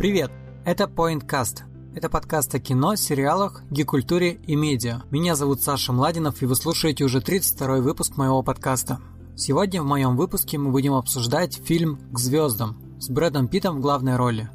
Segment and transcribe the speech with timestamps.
[0.00, 0.30] Привет!
[0.64, 1.58] Это PointCast.
[1.94, 5.02] Это подкаст о кино, сериалах, гикультуре и медиа.
[5.10, 8.98] Меня зовут Саша Младинов, и вы слушаете уже 32-й выпуск моего подкаста.
[9.36, 14.16] Сегодня в моем выпуске мы будем обсуждать фильм «К звездам» с Брэдом Питтом в главной
[14.16, 14.48] роли.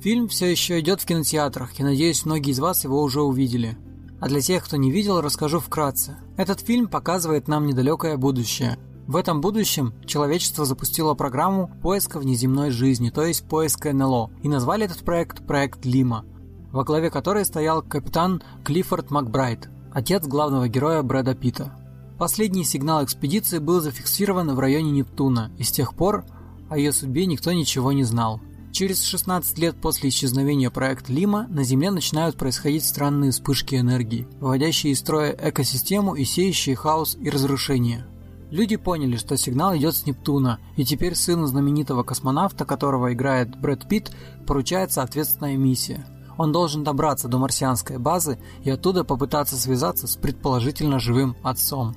[0.00, 3.76] Фильм все еще идет в кинотеатрах, и надеюсь, многие из вас его уже увидели.
[4.20, 6.18] А для тех, кто не видел, расскажу вкратце.
[6.36, 8.78] Этот фильм показывает нам недалекое будущее.
[9.06, 14.84] В этом будущем человечество запустило программу поиска внеземной жизни, то есть поиска НЛО, и назвали
[14.84, 16.24] этот проект проект Лима,
[16.70, 21.76] во главе которой стоял капитан Клиффорд Макбрайт, отец главного героя Брэда Питта.
[22.16, 26.24] Последний сигнал экспедиции был зафиксирован в районе Нептуна, и с тех пор
[26.70, 28.40] о ее судьбе никто ничего не знал.
[28.70, 34.92] Через 16 лет после исчезновения проекта Лима на Земле начинают происходить странные вспышки энергии, выводящие
[34.92, 38.06] из строя экосистему и сеющие хаос и разрушение.
[38.52, 43.88] Люди поняли, что сигнал идет с Нептуна, и теперь сыну знаменитого космонавта, которого играет Брэд
[43.88, 44.14] Питт,
[44.46, 46.04] поручается ответственная миссия.
[46.36, 51.96] Он должен добраться до марсианской базы и оттуда попытаться связаться с предположительно живым отцом.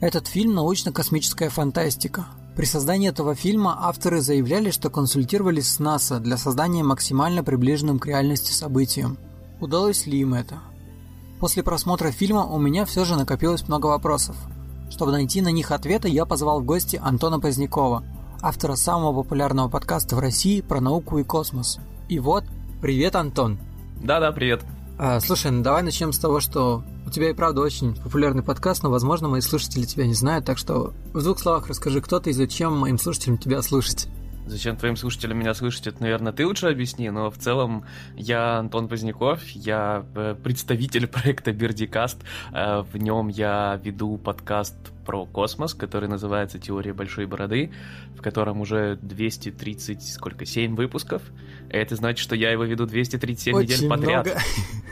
[0.00, 2.26] Этот фильм– научно-космическая фантастика.
[2.54, 8.06] При создании этого фильма авторы заявляли, что консультировались с НАСА для создания максимально приближенным к
[8.06, 9.18] реальности событиям.
[9.60, 10.60] Удалось ли им это?
[11.40, 14.36] После просмотра фильма у меня все же накопилось много вопросов.
[14.90, 18.04] Чтобы найти на них ответы, я позвал в гости Антона Позднякова,
[18.42, 21.78] автора самого популярного подкаста в России про науку и космос.
[22.08, 22.44] И вот,
[22.82, 23.58] привет, Антон.
[24.02, 24.62] Да-да, привет.
[24.98, 28.82] А, слушай, ну давай начнем с того, что у тебя и правда очень популярный подкаст,
[28.82, 32.30] но, возможно, мои слушатели тебя не знают, так что в двух словах расскажи, кто ты
[32.30, 34.08] и зачем моим слушателям тебя слушать.
[34.50, 37.84] Зачем твоим слушателям меня слышать, это, наверное, ты лучше объясни, но в целом
[38.16, 42.18] я Антон Поздняков, я э, представитель проекта Бердикаст,
[42.52, 44.74] э, в нем я веду подкаст
[45.06, 47.70] про космос, который называется «Теория большой бороды»,
[48.16, 51.22] в котором уже 230, сколько, 7 выпусков.
[51.68, 54.26] Это значит, что я его веду 237 Очень недель подряд.
[54.26, 54.40] много.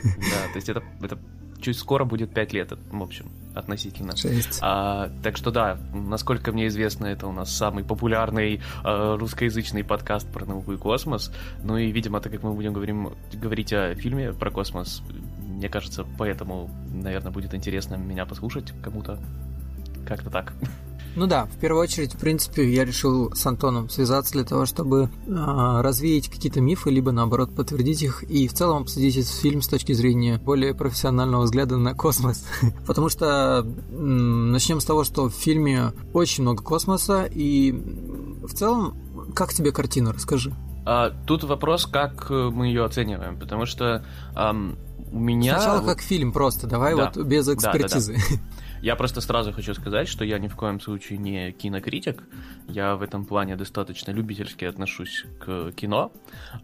[0.03, 1.19] Да, то есть это, это
[1.61, 3.25] чуть скоро будет 5 лет, в общем,
[3.55, 4.13] относительно.
[4.61, 10.31] А, так что да, насколько мне известно, это у нас самый популярный э, русскоязычный подкаст
[10.31, 11.31] про науку и космос.
[11.63, 15.01] Ну и, видимо, так как мы будем говорим, говорить о фильме про космос,
[15.39, 19.19] мне кажется, поэтому, наверное, будет интересно меня послушать кому-то.
[20.05, 20.53] Как-то так.
[21.19, 25.09] Ну да, в первую очередь, в принципе, я решил с Антоном связаться для того, чтобы
[25.29, 29.67] а, развеять какие-то мифы, либо наоборот подтвердить их, и в целом обсудить этот фильм с
[29.67, 32.47] точки зрения более профессионального взгляда на космос.
[32.87, 38.97] Потому что начнем с того, что в фильме очень много космоса, и в целом,
[39.35, 40.53] как тебе картина, расскажи.
[40.85, 44.05] А, тут вопрос, как э, мы ее оцениваем, потому что
[45.11, 45.59] у меня...
[45.59, 47.11] Сначала как фильм просто, давай Да.
[47.13, 47.99] вот без Да, да, да.
[48.81, 52.23] Я просто сразу хочу сказать, что я ни в коем случае не кинокритик.
[52.67, 56.11] Я в этом плане достаточно любительски отношусь к кино.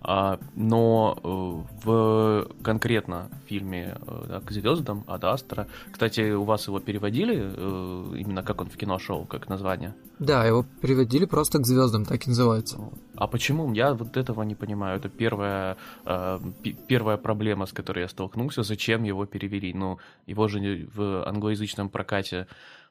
[0.02, 5.68] А, Но э, в конкретно фильме э, «К звездам» от Астра.
[5.92, 9.94] Кстати, у вас его переводили, э, именно как он в кино шел, как название?
[10.20, 12.78] Да, его приводили просто к звездам, так и называется.
[13.18, 13.74] А почему?
[13.74, 14.98] Я вот этого не понимаю.
[14.98, 16.40] Это первая, э,
[16.88, 18.64] первая проблема, с которой я столкнулся.
[18.64, 19.74] Зачем его перевели?
[19.74, 22.48] Ну, его же в англоязычном прокате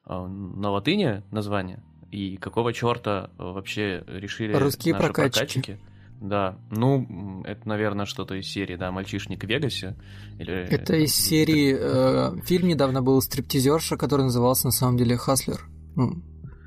[0.06, 1.82] э, на латыни название.
[2.10, 5.78] И какого черта э, вообще решили Русские наши прокатчики.
[6.20, 9.94] Да, ну, это, наверное, что-то из серии, да, «Мальчишник в Вегасе».
[10.38, 10.54] Или...
[10.70, 11.76] Это из серии...
[11.78, 15.60] э, фильм недавно был «Стриптизерша», который назывался на самом деле «Хаслер».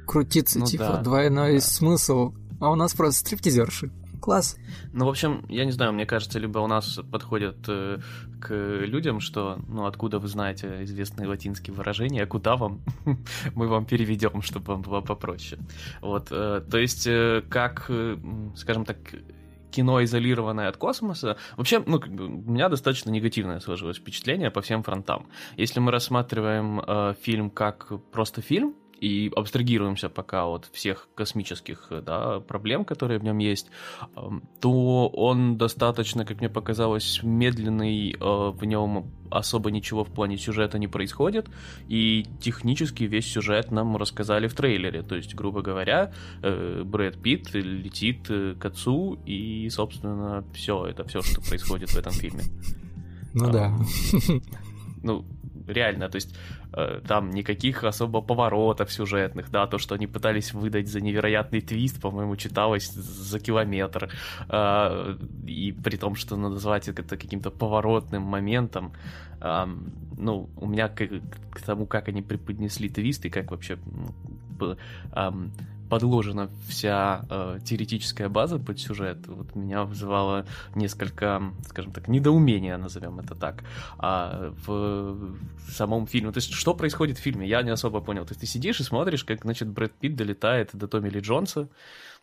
[0.05, 1.61] Крутиться, Ну типа, да, двойной да.
[1.61, 2.33] смысл.
[2.59, 3.91] А у нас просто стриптизерши.
[4.19, 4.57] Класс.
[4.93, 7.99] Ну, в общем, я не знаю, мне кажется, либо у нас подходят э,
[8.41, 12.81] к людям, что, ну, откуда вы знаете известные латинские выражения, а куда вам,
[13.55, 15.61] мы вам переведем, чтобы вам было попроще.
[16.01, 18.17] Вот, э, то есть, э, как, э,
[18.55, 18.97] скажем так,
[19.71, 24.61] кино, изолированное от космоса, вообще, ну, как бы, у меня достаточно негативное сложилось впечатление по
[24.61, 25.27] всем фронтам.
[25.57, 32.01] Если мы рассматриваем э, фильм как просто фильм, и абстрагируемся пока от всех космических э,
[32.01, 33.67] да, проблем, которые в нем есть,
[34.15, 40.37] эм, то он достаточно, как мне показалось, медленный, э, в нем особо ничего в плане
[40.37, 41.49] сюжета не происходит,
[41.87, 47.53] и технически весь сюжет нам рассказали в трейлере, то есть, грубо говоря, э, Брэд Питт
[47.53, 52.43] летит к отцу, и, собственно, все, это все, что происходит в этом фильме.
[53.33, 53.77] Ну А, да.
[55.03, 55.25] Ну,
[55.67, 56.35] реально, то есть
[57.07, 62.35] там никаких особо поворотов сюжетных, да, то, что они пытались выдать за невероятный твист, по-моему,
[62.35, 64.09] читалось за километр,
[64.49, 65.15] Э,
[65.45, 68.93] и при том, что назвать это каким-то поворотным моментом,
[70.17, 71.07] ну, у меня к,
[71.51, 73.77] к тому, как они преподнесли твист и как вообще
[75.89, 83.19] подложена вся э, теоретическая база под сюжет, вот меня вызывало несколько, скажем так, недоумения, назовем
[83.19, 83.63] это так,
[83.99, 85.31] а в
[85.69, 86.31] самом фильме.
[86.31, 88.25] То есть, что происходит в фильме, я не особо понял.
[88.25, 91.69] То есть, ты сидишь и смотришь, как, значит, Брэд Питт долетает до Томми Ли Джонса,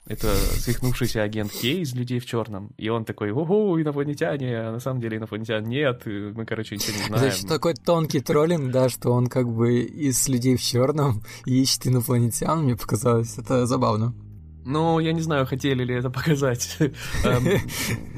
[0.07, 2.73] это свихнувшийся агент Кей из «Людей в черном».
[2.77, 7.05] И он такой, ого, инопланетяне, а на самом деле инопланетян нет, мы, короче, ничего не
[7.05, 7.19] знаем.
[7.19, 12.65] Значит, такой тонкий троллинг, да, что он как бы из «Людей в черном» ищет инопланетян,
[12.65, 14.15] мне показалось, это забавно.
[14.67, 17.61] Ну, я не знаю, хотели ли это показать эм,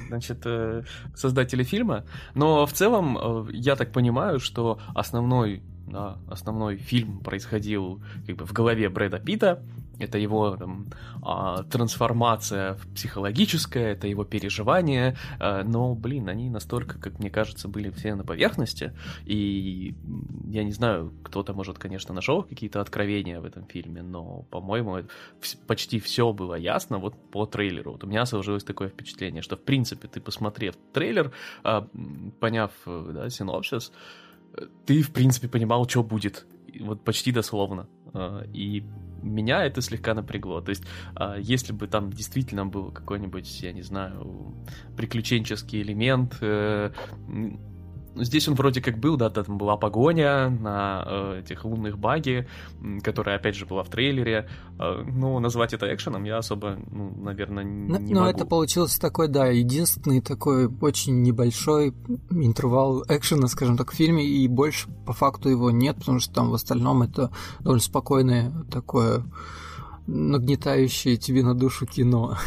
[0.09, 0.83] значит, э,
[1.15, 2.05] создатели фильма,
[2.35, 8.47] но в целом э, я так понимаю, что основной да, основной фильм происходил как бы
[8.47, 9.63] в голове Брэда Питта,
[9.99, 10.87] это его там,
[11.23, 17.91] а, трансформация психологическая, это его переживания, а, но, блин, они настолько, как мне кажется, были
[17.91, 18.93] все на поверхности,
[19.25, 19.95] и
[20.49, 24.99] я не знаю, кто-то, может, конечно, нашел какие-то откровения в этом фильме, но, по-моему,
[25.67, 27.93] почти все было ясно вот по трейлеру.
[27.93, 31.33] Вот у меня сложилось такое впечатление, что, в принципе, ты посмотрев трейлер,
[31.65, 31.87] а,
[32.41, 33.93] поняв да, синопсис,
[34.85, 36.47] ты, в принципе, понимал, что будет,
[36.81, 37.89] вот почти дословно.
[38.53, 38.85] И
[39.23, 40.61] меня это слегка напрягло.
[40.61, 44.55] То есть, а, если бы там действительно был какой-нибудь, я не знаю,
[44.97, 46.93] приключенческий элемент, э,
[48.17, 52.49] здесь он вроде как был, да, там была погоня на э, этих лунных баги,
[53.03, 54.49] которая, опять же, была в трейлере.
[54.79, 58.15] Э, ну, назвать это экшеном я особо, ну, наверное, не но, могу.
[58.15, 61.95] Но это получился такой, да, единственный такой очень небольшой
[62.31, 66.51] интервал экшена, скажем так, в фильме, и больше по факту его нет, потому что там
[66.51, 67.31] в остальном это
[67.61, 69.25] довольно спокойное такое
[70.07, 72.37] нагнетающее тебе на душу кино.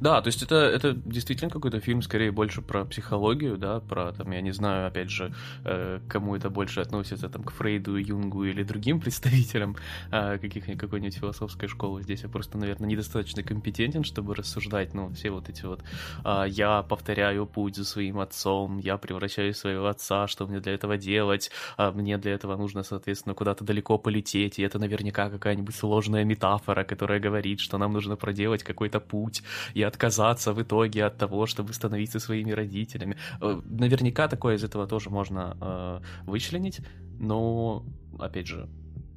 [0.00, 4.30] Да, то есть это, это действительно какой-то фильм, скорее больше про психологию, да, про, там,
[4.30, 5.34] я не знаю, опять же,
[5.64, 9.76] э, кому это больше относится, там, к Фрейду, Юнгу или другим представителям
[10.10, 12.02] э, каких, какой-нибудь философской школы.
[12.02, 15.82] Здесь я просто, наверное, недостаточно компетентен, чтобы рассуждать, ну, все вот эти вот
[16.24, 20.74] э, «я повторяю путь за своим отцом», «я превращаюсь в своего отца», «что мне для
[20.74, 25.74] этого делать», а «мне для этого нужно, соответственно, куда-то далеко полететь», и это наверняка какая-нибудь
[25.74, 29.42] сложная метафора, которая говорит, что нам нужно проделать какой-то путь,
[29.74, 33.16] и отказаться в итоге от того, чтобы становиться своими родителями.
[33.40, 36.80] Э, наверняка такое из этого тоже можно э, вычленить,
[37.18, 37.84] но,
[38.18, 38.68] опять же,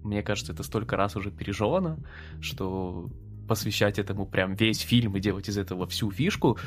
[0.03, 1.97] мне кажется, это столько раз уже пережевано,
[2.41, 3.09] что
[3.47, 6.57] посвящать этому прям весь фильм и делать из этого всю фишку,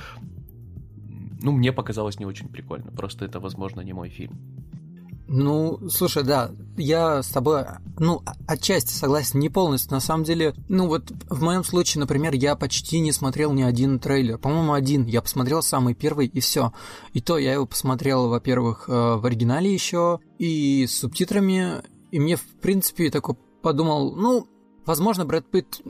[1.42, 2.90] ну, мне показалось не очень прикольно.
[2.92, 4.38] Просто это, возможно, не мой фильм.
[5.36, 7.64] Ну, слушай, да, я с тобой,
[7.98, 9.90] ну, отчасти согласен, не полностью.
[9.90, 13.98] На самом деле, ну вот в моем случае, например, я почти не смотрел ни один
[13.98, 14.38] трейлер.
[14.38, 15.06] По-моему, один.
[15.06, 16.72] Я посмотрел самый первый и все.
[17.14, 21.82] И то я его посмотрел, во-первых, э, в оригинале еще и с субтитрами.
[22.12, 24.46] И мне, в принципе, такой подумал, ну,
[24.86, 25.80] возможно, Брэд Питт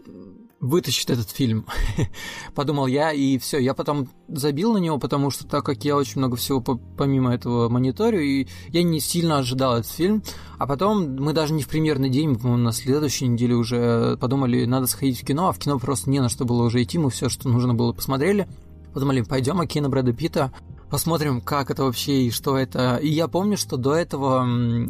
[0.64, 1.66] вытащит этот фильм,
[2.54, 6.18] подумал я, и все, я потом забил на него, потому что так как я очень
[6.18, 10.22] много всего помимо этого мониторю, и я не сильно ожидал этот фильм,
[10.58, 14.86] а потом мы даже не в премьерный день, мы, на следующей неделе уже подумали, надо
[14.86, 17.28] сходить в кино, а в кино просто не на что было уже идти, мы все,
[17.28, 18.48] что нужно было, посмотрели,
[18.94, 20.50] подумали, пойдем, а кино Брэда Питта,
[20.94, 22.98] посмотрим, как это вообще и что это.
[22.98, 24.46] И я помню, что до этого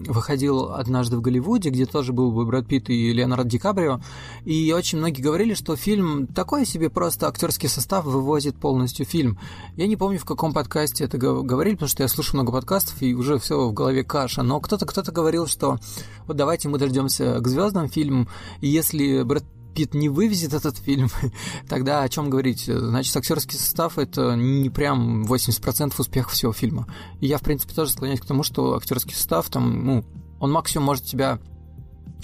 [0.06, 4.02] выходил однажды в Голливуде, где тоже был бы Брэд Питт и Леонардо Ди Каприо,
[4.44, 9.38] и очень многие говорили, что фильм такой себе, просто актерский состав вывозит полностью фильм.
[9.76, 13.14] Я не помню, в каком подкасте это говорили, потому что я слушаю много подкастов, и
[13.14, 15.78] уже все в голове каша, но кто-то кто-то говорил, что
[16.26, 18.28] вот давайте мы дождемся к звездам фильм,
[18.60, 19.44] и если Брэд
[19.74, 21.08] Пит не вывезет этот фильм,
[21.68, 22.64] тогда о чем говорить?
[22.64, 26.86] Значит, актерский состав это не прям 80% успеха всего фильма.
[27.20, 30.04] И я, в принципе, тоже склоняюсь к тому, что актерский состав там, ну,
[30.40, 31.38] он максимум может тебя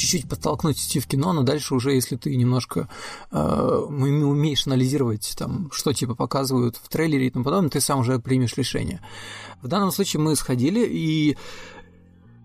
[0.01, 2.89] чуть-чуть подтолкнуть идти в кино, но дальше уже, если ты немножко
[3.31, 8.19] э, умеешь анализировать, там, что типа показывают в трейлере и тому подобное, ты сам уже
[8.19, 9.01] примешь решение.
[9.61, 11.37] В данном случае мы сходили, и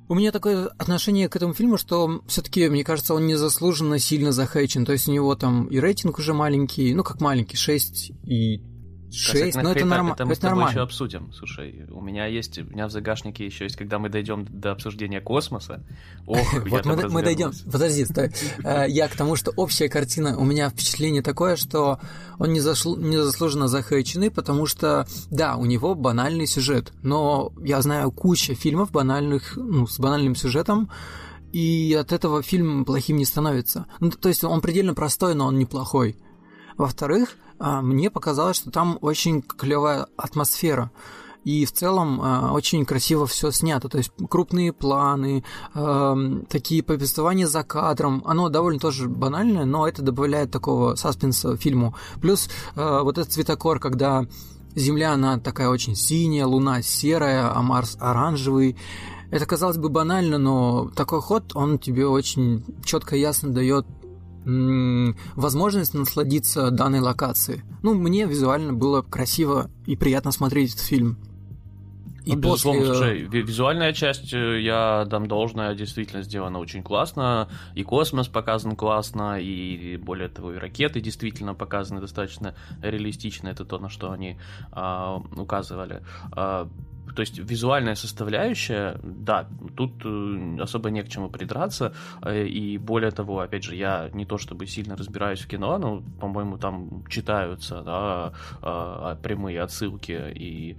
[0.08, 4.86] у меня такое отношение к этому фильму, что все-таки, мне кажется, он незаслуженно сильно захейчен.
[4.86, 8.62] То есть у него там и рейтинг уже маленький, ну как маленький, 6 и
[9.15, 10.12] 6, но это, норм...
[10.12, 10.72] это мы это с тобой нормально.
[10.72, 11.31] еще обсудим.
[11.34, 15.22] Слушай, у меня есть, у меня в загашнике еще есть, когда мы дойдем до обсуждения
[15.22, 15.84] космоса.
[16.25, 17.51] Ох, вот мы, мы дойдем.
[17.72, 18.31] Подожди, стой.
[18.63, 22.00] Э, я к тому, что общая картина, у меня впечатление такое, что
[22.39, 27.81] он не, зашло, не заслуженно захейчены, потому что, да, у него банальный сюжет, но я
[27.81, 30.89] знаю куча фильмов банальных, ну, с банальным сюжетом,
[31.51, 33.86] и от этого фильм плохим не становится.
[34.00, 36.17] Ну, то есть он предельно простой, но он неплохой.
[36.77, 40.92] Во-вторых, мне показалось, что там очень клевая атмосфера.
[41.46, 45.44] и в целом э, очень красиво все снято, то есть крупные планы,
[45.76, 46.16] э,
[46.50, 51.96] такие повествования за кадром, оно довольно тоже банальное, но это добавляет такого саспенса фильму.
[52.20, 54.26] Плюс э, вот этот цветокор, когда
[54.76, 58.76] Земля, она такая очень синяя, Луна серая, а Марс оранжевый.
[59.32, 63.86] Это, казалось бы, банально, но такой ход, он тебе очень четко и ясно дает
[64.46, 67.64] возможность насладиться данной локацией.
[67.84, 71.18] Ну, мне визуально было красиво и приятно смотреть этот фильм.
[72.25, 72.72] И ну, после...
[72.72, 78.75] безусловно, слушай, визуальная часть, э, я дам должное, действительно сделана очень классно, и космос показан
[78.75, 84.40] классно, и более того, и ракеты действительно показаны достаточно реалистично, это то, на что они
[84.72, 86.02] а, указывали.
[86.32, 86.68] А,
[87.15, 91.93] то есть визуальная составляющая, да, тут э, особо не к чему придраться.
[92.22, 96.03] Э, и более того, опять же, я не то чтобы сильно разбираюсь в кино, но,
[96.19, 100.77] по-моему, там читаются да, а, прямые отсылки и,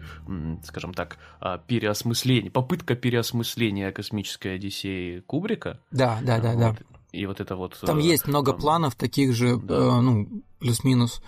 [0.64, 5.80] скажем так, а, переосмысление, попытка переосмысления космической Одиссеи Кубрика.
[5.90, 6.60] Да, да, да, вот.
[6.60, 6.76] да.
[7.12, 7.78] И вот это вот...
[7.80, 8.60] Там э, есть много там...
[8.60, 10.00] планов таких же, да.
[10.00, 10.28] ну,
[10.58, 11.22] плюс-минус.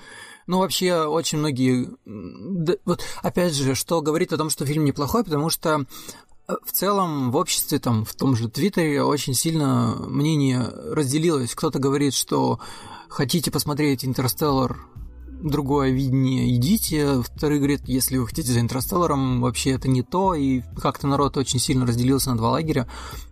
[0.48, 1.90] Ну, вообще, очень многие...
[2.86, 5.84] Вот, опять же, что говорит о том, что фильм неплохой, потому что
[6.48, 11.54] э, в целом в обществе, там, в том же Твиттере очень сильно мнение разделилось.
[11.54, 12.60] Кто-то говорит, что
[13.10, 14.78] хотите посмотреть «Интерстеллар»,
[15.42, 17.22] другое видение, идите.
[17.22, 21.58] Вторые говорят, если вы хотите за «Интерстелларом», вообще это не то, и как-то народ очень
[21.58, 22.88] сильно разделился на два лагеря.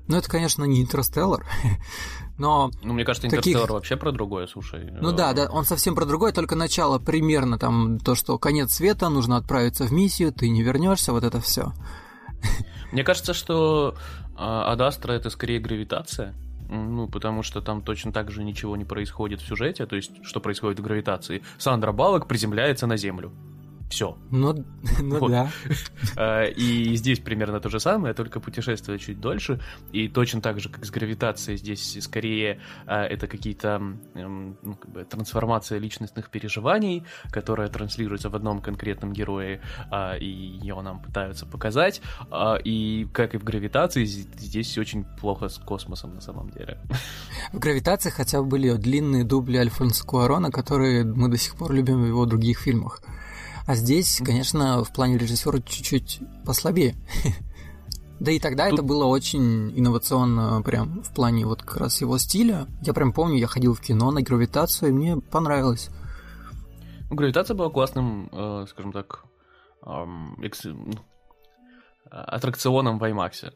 [0.06, 1.46] Но это, конечно, не «Интерстеллар».
[2.38, 3.74] Но ну, мне кажется, Интерстеллар таких...
[3.74, 4.90] вообще про другое, слушай.
[5.00, 9.08] Ну да, да, он совсем про другое, только начало примерно там то, что конец света,
[9.08, 11.72] нужно отправиться в миссию, ты не вернешься, вот это все.
[12.92, 13.96] Мне кажется, что
[14.36, 16.34] Адастра это скорее гравитация.
[16.68, 20.40] Ну, потому что там точно так же ничего не происходит в сюжете, то есть, что
[20.40, 21.42] происходит в гравитации.
[21.58, 23.32] Сандра Балок приземляется на Землю.
[23.88, 24.16] Все.
[24.30, 24.64] Ну,
[25.00, 25.30] ну вот.
[25.30, 25.50] да.
[26.16, 29.60] А, и здесь примерно то же самое, только путешествие чуть дольше.
[29.92, 33.78] И точно так же, как с гравитацией, здесь скорее а, это какие-то
[34.14, 40.80] ну, как бы, трансформация личностных переживаний, которая транслируется в одном конкретном герое, а, и ее
[40.80, 42.00] нам пытаются показать.
[42.64, 46.80] И как и в гравитации, здесь очень плохо с космосом на самом деле.
[47.52, 52.02] В гравитации хотя бы были длинные дубли Альфонса Куарона, которые мы до сих пор любим
[52.02, 53.00] в его других фильмах.
[53.66, 56.94] А здесь, конечно, в плане режиссера чуть-чуть послабее.
[58.18, 58.78] Да и тогда Тут...
[58.78, 62.66] это было очень инновационно, прям в плане вот как раз его стиля.
[62.80, 65.90] Я прям помню, я ходил в кино на гравитацию, и мне понравилось.
[67.10, 69.24] Гравитация была классным, э, скажем так,
[69.84, 70.66] эм, экс...
[72.10, 73.52] аттракционом в IMAX.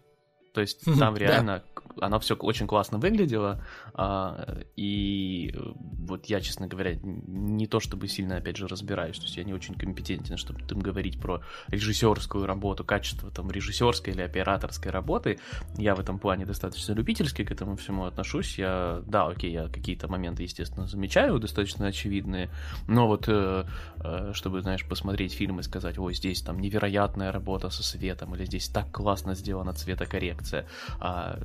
[0.52, 1.64] То есть там реально
[2.00, 8.37] она все очень классно выглядела, а, и вот я, честно говоря, не то чтобы сильно,
[8.37, 12.85] опять же, разбираюсь, то есть я не очень компетентен, чтобы там говорить про режиссерскую работу,
[12.85, 15.38] качество там режиссерской или операторской работы,
[15.76, 20.09] я в этом плане достаточно любительски к этому всему отношусь, я, да, окей, я какие-то
[20.09, 22.50] моменты, естественно, замечаю, достаточно очевидные,
[22.88, 23.64] но вот, э,
[24.02, 28.44] э, чтобы, знаешь, посмотреть фильм и сказать, ой, здесь там невероятная работа со светом, или
[28.44, 30.66] здесь так классно сделана цветокоррекция,
[30.99, 31.38] а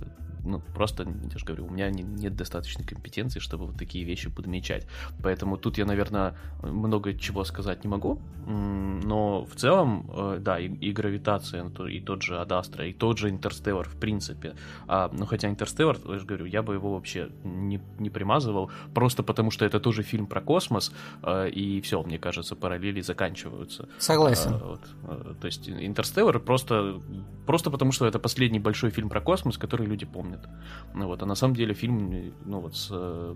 [0.46, 4.30] ну, просто, я же говорю, у меня не, нет достаточной компетенции, чтобы вот такие вещи
[4.30, 4.88] подмечать.
[5.22, 10.68] Поэтому тут я, наверное, много чего сказать не могу, но в целом, э, да, и,
[10.68, 14.56] и гравитация, ну, и тот же Адастра, и тот же Интерстеллар, в принципе.
[14.88, 19.24] А, ну, хотя Интерстеллар, я же говорю, я бы его вообще не, не примазывал, просто
[19.24, 20.92] потому что это тоже фильм про космос,
[21.24, 23.90] э, и все, мне кажется, параллели заканчиваются.
[23.98, 24.54] Согласен.
[24.54, 27.02] А, вот, э, то есть Интерстеллар просто,
[27.46, 30.50] просто потому что это последний большой фильм про космос, который люди помнят помнят.
[30.94, 33.36] Ну, вот, а на самом деле фильм, ну вот с э,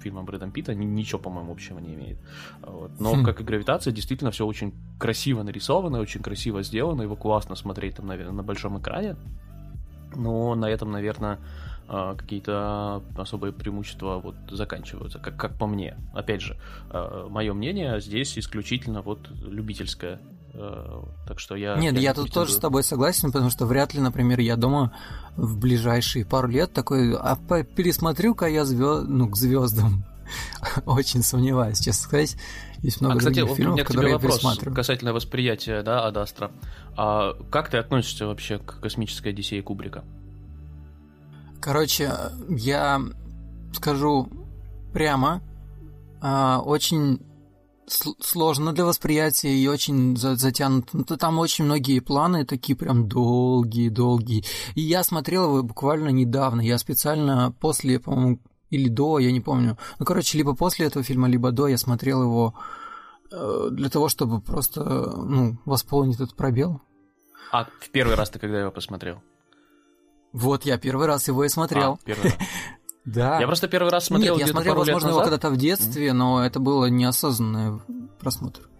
[0.00, 2.18] фильмом Брэдом Питта ничего, по-моему, общего не имеет.
[2.62, 3.00] Вот.
[3.00, 3.24] Но хм.
[3.24, 8.06] как и гравитация, действительно все очень красиво нарисовано, очень красиво сделано, его классно смотреть там,
[8.06, 9.16] наверное, на большом экране.
[10.16, 11.38] Но на этом, наверное,
[11.88, 15.96] э, какие-то особые преимущества вот заканчиваются, как, как по мне.
[16.14, 16.56] Опять же,
[16.90, 20.20] э, мое мнение здесь исключительно вот любительское.
[20.52, 21.76] Э, так что я...
[21.76, 24.92] Нет, я, я тут тоже с тобой согласен, потому что вряд ли, например, я дома
[25.36, 29.04] в ближайшие пару лет такой, а пересмотрю-ка я звезд...
[29.06, 30.04] ну, к звездам.
[30.86, 32.36] Очень сомневаюсь, честно сказать.
[32.82, 36.50] Есть много а, кстати, других фильмов, у меня к тебе вопрос касательно восприятия, да, Адастра.
[36.96, 40.04] А как ты относишься вообще к космической Одиссее Кубрика?
[41.60, 42.10] Короче,
[42.48, 43.00] я
[43.74, 44.28] скажу
[44.92, 45.42] прямо,
[46.22, 47.20] а, очень
[47.90, 50.90] сложно для восприятия и очень затянут.
[50.92, 54.44] Ну, там очень многие планы такие прям долгие-долгие.
[54.74, 56.60] И я смотрел его буквально недавно.
[56.60, 59.76] Я специально после, по-моему, или до, я не помню.
[59.98, 62.54] Ну, короче, либо после этого фильма, либо до я смотрел его
[63.30, 66.80] э, для того, чтобы просто, ну, восполнить этот пробел.
[67.52, 69.20] А в первый раз ты когда его посмотрел?
[70.32, 71.94] Вот я первый раз его и смотрел.
[71.94, 72.34] А, первый раз.
[73.04, 73.40] Да.
[73.40, 76.12] Я просто первый раз смотрел Нет, я смотрел, пару лет возможно, его когда-то в детстве,
[76.12, 77.80] но это было неосознанный
[78.18, 78.70] просмотр.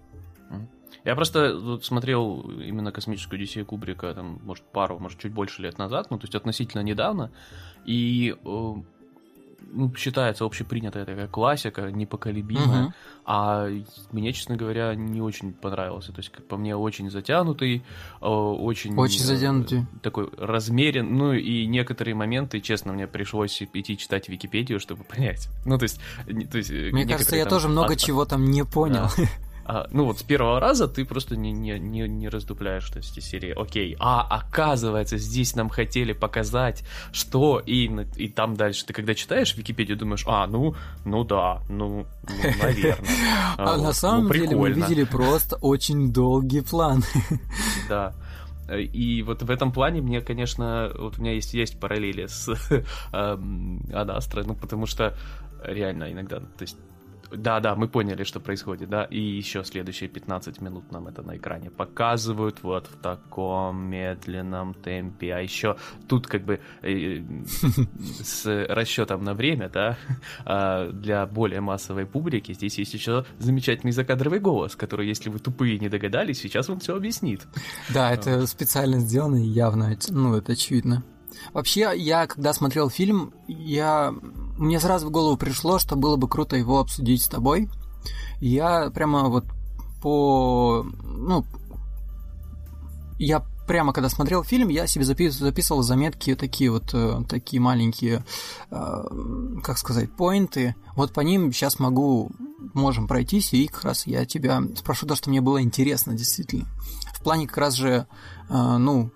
[1.03, 5.79] Я просто вот смотрел именно космическую Одиссею Кубрика, там, может, пару, может, чуть больше лет
[5.79, 7.31] назад, ну, то есть относительно недавно,
[7.87, 8.75] и э,
[9.73, 12.95] ну, считается общепринятая такая классика, непоколебимая, Мгм.
[13.25, 13.69] а
[14.13, 16.13] мне, честно говоря, не очень понравился.
[16.13, 17.83] То есть, по мне, очень затянутый,
[18.21, 18.97] э, очень...
[18.97, 19.87] Очень э, затянутый.
[20.03, 25.49] Такой размерен, ну и некоторые моменты, честно, мне пришлось идти читать Википедию, чтобы понять.
[25.65, 26.01] Ну, то есть...
[26.51, 29.07] то есть э, Мне кажется, я там тоже много от- чего там не понял.
[29.71, 33.17] А, ну вот с первого раза ты просто не, не, не, не раздупляешь то есть,
[33.17, 33.55] эти серии.
[33.57, 37.85] Окей, а оказывается, здесь нам хотели показать, что и,
[38.17, 38.85] и там дальше.
[38.85, 40.75] Ты когда читаешь Википедию, думаешь, а, ну,
[41.05, 43.09] ну да, ну, ну, наверное.
[43.59, 47.05] А вот, на ну, самом деле мы видели просто очень долгий план.
[47.89, 48.13] Да.
[48.77, 52.49] И вот в этом плане мне, конечно, вот у меня есть, есть параллели с
[53.13, 55.17] эм, Ад Астра, ну, потому что
[55.65, 56.77] реально иногда, то есть
[57.33, 61.37] да, да, мы поняли, что происходит, да, и еще следующие 15 минут нам это на
[61.37, 65.77] экране показывают вот в таком медленном темпе, а еще
[66.09, 67.23] тут как бы э,
[68.23, 69.97] с расчетом на время, да,
[70.45, 75.79] а, для более массовой публики здесь есть еще замечательный закадровый голос, который, если вы тупые
[75.79, 77.47] не догадались, сейчас вам все объяснит.
[77.93, 81.05] Да, это специально сделано и явно, ну, это очевидно.
[81.53, 84.15] Вообще, я, когда смотрел фильм, я...
[84.57, 87.69] мне сразу в голову пришло, что было бы круто его обсудить с тобой.
[88.41, 89.45] Я прямо вот
[90.03, 90.87] по...
[91.03, 91.45] Ну,
[93.19, 98.25] я прямо когда смотрел фильм, я себе запис- записывал заметки такие вот, э, такие маленькие,
[98.69, 99.05] э,
[99.63, 100.75] как сказать, поинты.
[100.97, 102.33] Вот по ним сейчас могу,
[102.75, 106.67] можем пройтись, и как раз я тебя спрошу то, что мне было интересно, действительно.
[107.15, 108.09] В плане как раз же,
[108.49, 109.13] э, ну,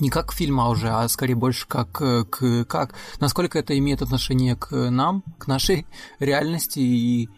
[0.00, 3.76] не как к фильму а уже, а скорее больше как э, к как насколько это
[3.78, 5.86] имеет отношение к нам, к нашей
[6.18, 7.28] реальности и,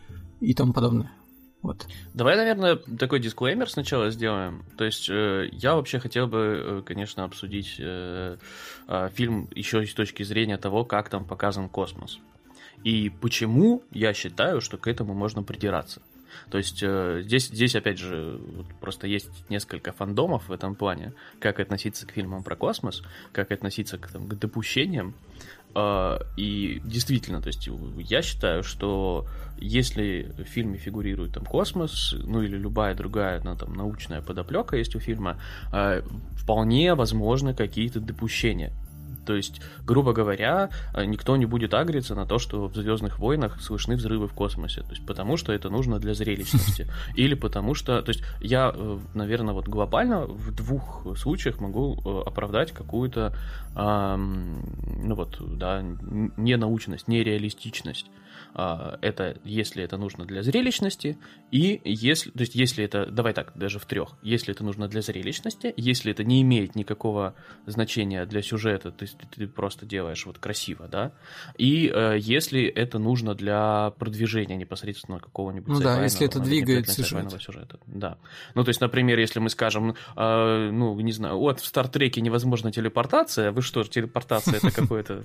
[0.41, 1.13] и тому подобное.
[1.63, 1.87] Вот.
[2.15, 4.65] Давай, наверное, такой дисклеймер сначала сделаем.
[4.79, 8.39] То есть э, я вообще хотел бы, э, конечно, обсудить э,
[8.89, 12.19] э, фильм еще с точки зрения того, как там показан космос.
[12.83, 16.01] И почему я считаю, что к этому можно придираться.
[16.51, 18.41] То есть э, здесь, здесь, опять же,
[18.81, 23.99] просто есть несколько фандомов в этом плане, как относиться к фильмам про космос, как относиться
[23.99, 25.15] к, там, к допущениям.
[25.75, 29.27] Э, И действительно, то есть я считаю, что
[29.59, 34.97] если в фильме фигурирует там космос, ну или любая другая ну, там, научная подоплека есть
[34.97, 35.41] у фильма,
[35.73, 36.03] э,
[36.37, 38.73] вполне возможны какие-то допущения.
[39.31, 43.61] То есть, грубо говоря, э, никто не будет агриться на то, что в Звездных войнах
[43.63, 44.83] слышны взрывы в космосе.
[44.83, 46.89] То есть, потому что это нужно для зрелищности.
[47.15, 48.03] Или потому что.
[48.03, 48.75] То есть, я,
[49.15, 53.33] наверное, вот глобально в двух случаях могу э, оправдать какую-то,
[53.77, 55.81] ну вот, да,
[56.37, 58.07] ненаучность, нереалистичность.
[58.55, 61.19] А, Это если это нужно для зрелищности,
[61.51, 65.03] и если, то есть если это, давай так, даже в трех, если это нужно для
[65.03, 67.35] зрелищности, если это не имеет никакого
[67.67, 71.13] значения для сюжета, то есть ты просто делаешь вот красиво, да,
[71.59, 77.31] и э, если это нужно для продвижения непосредственно какого-нибудь Ну да, если это двигает сюжет.
[77.41, 78.19] сюжета, да.
[78.55, 82.73] Ну, то есть, например, если мы скажем, э, ну, не знаю, вот в Стартреке невозможна
[82.73, 85.25] телепортация, вы что, телепортация это какое-то,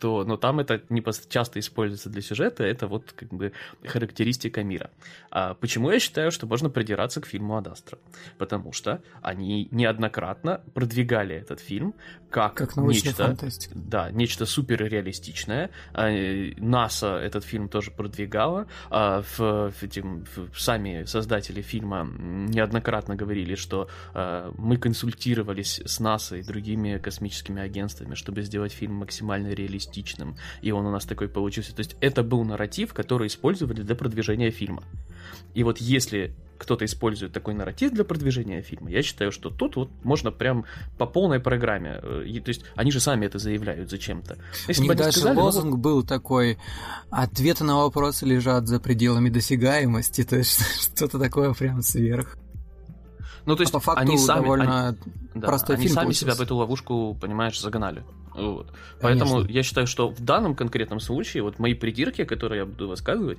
[0.00, 0.80] то, но там это
[1.28, 3.52] часто используется для сюжета, это вот как бы
[3.84, 4.90] характеристика мира.
[5.30, 7.98] А почему я считаю, что можно придираться к фильму Ад Астра?
[8.38, 11.94] Потому что они неоднократно продвигали этот фильм
[12.30, 13.72] как, Как нечто, фантастика.
[13.74, 15.70] да, нечто суперреалистичное.
[15.92, 18.66] А, э, НАСА этот фильм тоже продвигала.
[18.88, 26.00] А, в, в этим, в- сами создатели фильма неоднократно говорили, что а, мы консультировались с
[26.00, 30.36] НАСА и другими космическими агентствами, чтобы сделать фильм максимально реалистичным.
[30.62, 31.74] И он у нас такой получился.
[31.74, 34.84] То есть это был нарратив, который использовали для продвижения фильма.
[35.54, 39.90] И вот если кто-то использует такой нарратив для продвижения фильма, я считаю, что тут вот
[40.04, 40.64] можно прям
[40.98, 41.98] по полной программе.
[42.02, 44.36] э, и- то есть они же сами это заявляют зачем-то.
[44.68, 46.58] Если У них они даже сказали, ну, лозунг был такой
[47.10, 50.60] «Ответы на вопросы лежат за пределами досягаемости», то есть
[50.94, 52.36] что-то такое прям сверх.
[53.46, 54.98] Ну, то есть а по факту они сами, довольно они-
[55.34, 56.24] да, простой они фильм сами получился.
[56.26, 58.04] себя в эту ловушку, понимаешь, загнали.
[58.40, 58.72] Вот.
[59.00, 63.38] Поэтому я считаю, что в данном конкретном случае вот мои придирки, которые я буду высказывать,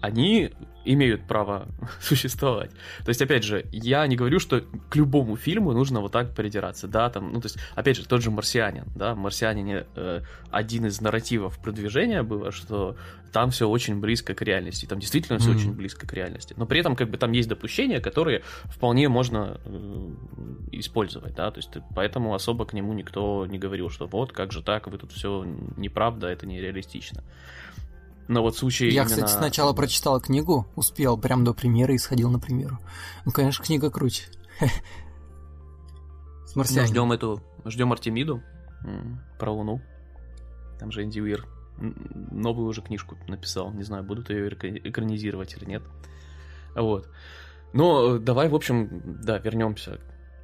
[0.00, 0.52] они
[0.84, 1.68] имеют право
[2.00, 2.70] существовать.
[3.04, 6.88] То есть, опять же, я не говорю, что к любому фильму нужно вот так придираться,
[6.88, 11.00] да, там, ну, то есть, опять же, тот же «Марсианин», да, «Марсианине» э, один из
[11.00, 12.96] нарративов продвижения было, что
[13.32, 15.56] там все очень близко к реальности, там действительно все mm-hmm.
[15.56, 19.60] очень близко к реальности, но при этом, как бы, там есть допущения, которые вполне можно
[19.64, 20.10] э,
[20.72, 24.62] использовать, да, то есть, поэтому особо к нему никто не говорил, что вот, как же
[24.62, 25.44] так, вы тут все
[25.76, 27.22] неправда, это нереалистично.
[28.26, 29.16] Но вот в случае Я, именно...
[29.16, 32.78] кстати, сначала прочитал книгу, успел прям до премьеры и сходил на премьеру.
[33.26, 34.24] Ну, конечно, книга круче.
[36.46, 36.88] С марсианин.
[36.88, 38.42] Ждем эту, ждем Артемиду
[39.38, 39.82] про Луну.
[40.78, 41.46] Там же Энди Уир
[41.78, 43.74] новую уже книжку написал.
[43.74, 45.82] Не знаю, будут ее экранизировать или нет.
[46.74, 47.10] Вот.
[47.74, 50.00] Но давай, в общем, да, вернемся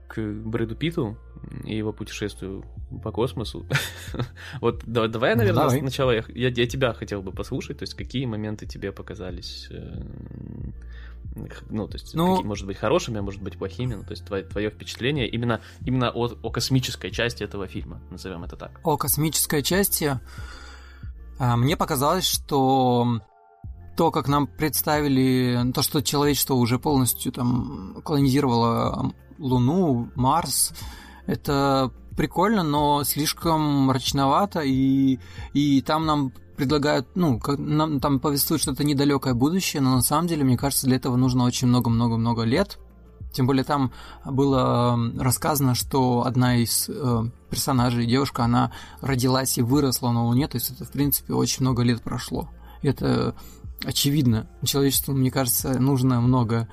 [0.07, 1.17] к Брэду Питу
[1.65, 2.65] и его путешествию
[3.03, 3.67] по космосу.
[4.61, 5.81] вот давай, давай наверное, давай.
[5.81, 10.03] сначала я, я, я тебя хотел бы послушать, то есть какие моменты тебе показались, э,
[11.69, 14.25] ну, то есть, ну, какие, может быть, хорошими, а может быть, плохими, ну, то есть
[14.25, 18.81] твое, твое впечатление именно, именно о, о космической части этого фильма, назовем это так.
[18.85, 20.19] О космической части
[21.39, 23.21] а, мне показалось, что
[23.97, 30.73] то, как нам представили, то, что человечество уже полностью там колонизировало Луну, Марс,
[31.27, 35.19] это прикольно, но слишком мрачновато, и,
[35.53, 40.45] и там нам предлагают, ну, нам там повествуют что-то недалекое будущее, но на самом деле,
[40.45, 42.79] мне кажется, для этого нужно очень много-много-много лет.
[43.33, 43.93] Тем более там
[44.25, 50.57] было рассказано, что одна из э, персонажей, девушка, она родилась и выросла на Луне, то
[50.57, 52.49] есть это, в принципе, очень много лет прошло.
[52.81, 53.35] Это
[53.85, 54.49] очевидно.
[54.65, 56.69] Человечеству, мне кажется, нужно много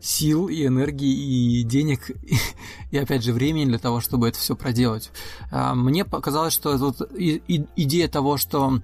[0.00, 2.10] сил и энергии и денег
[2.90, 5.10] и опять же времени для того, чтобы это все проделать.
[5.50, 8.80] А, мне показалось, что вот идея того, что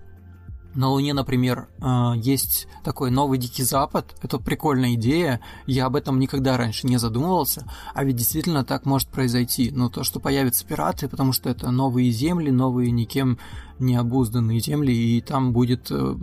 [0.76, 4.14] на Луне, например, а, есть такой новый Дикий Запад.
[4.22, 5.40] Это прикольная идея.
[5.66, 7.66] Я об этом никогда раньше не задумывался.
[7.94, 9.70] А ведь действительно так может произойти.
[9.74, 13.38] Ну, то, что появятся пираты, потому что это новые земли, новые никем
[13.78, 16.14] не обузданные земли, и там будет э,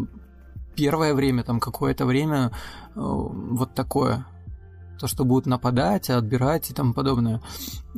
[0.76, 2.52] первое время, там какое-то время
[2.96, 4.26] э, вот такое
[5.00, 7.42] то, что будут нападать, отбирать и тому подобное.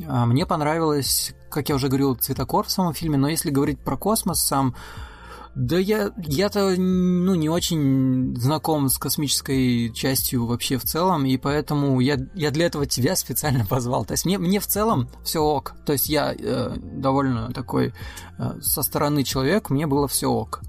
[0.08, 3.98] А мне понравилось, как я уже говорил, цветокор в самом фильме, но если говорить про
[3.98, 4.76] космос сам,
[5.56, 12.02] да я, я-то ну, не очень знаком с космической частью вообще в целом, и поэтому
[12.02, 14.06] я, я для этого тебя специально позвал.
[14.06, 15.76] То есть мне, мне в целом все ок.
[15.86, 17.94] То есть я э, довольно такой
[18.38, 20.62] э, со стороны человек, мне было все ок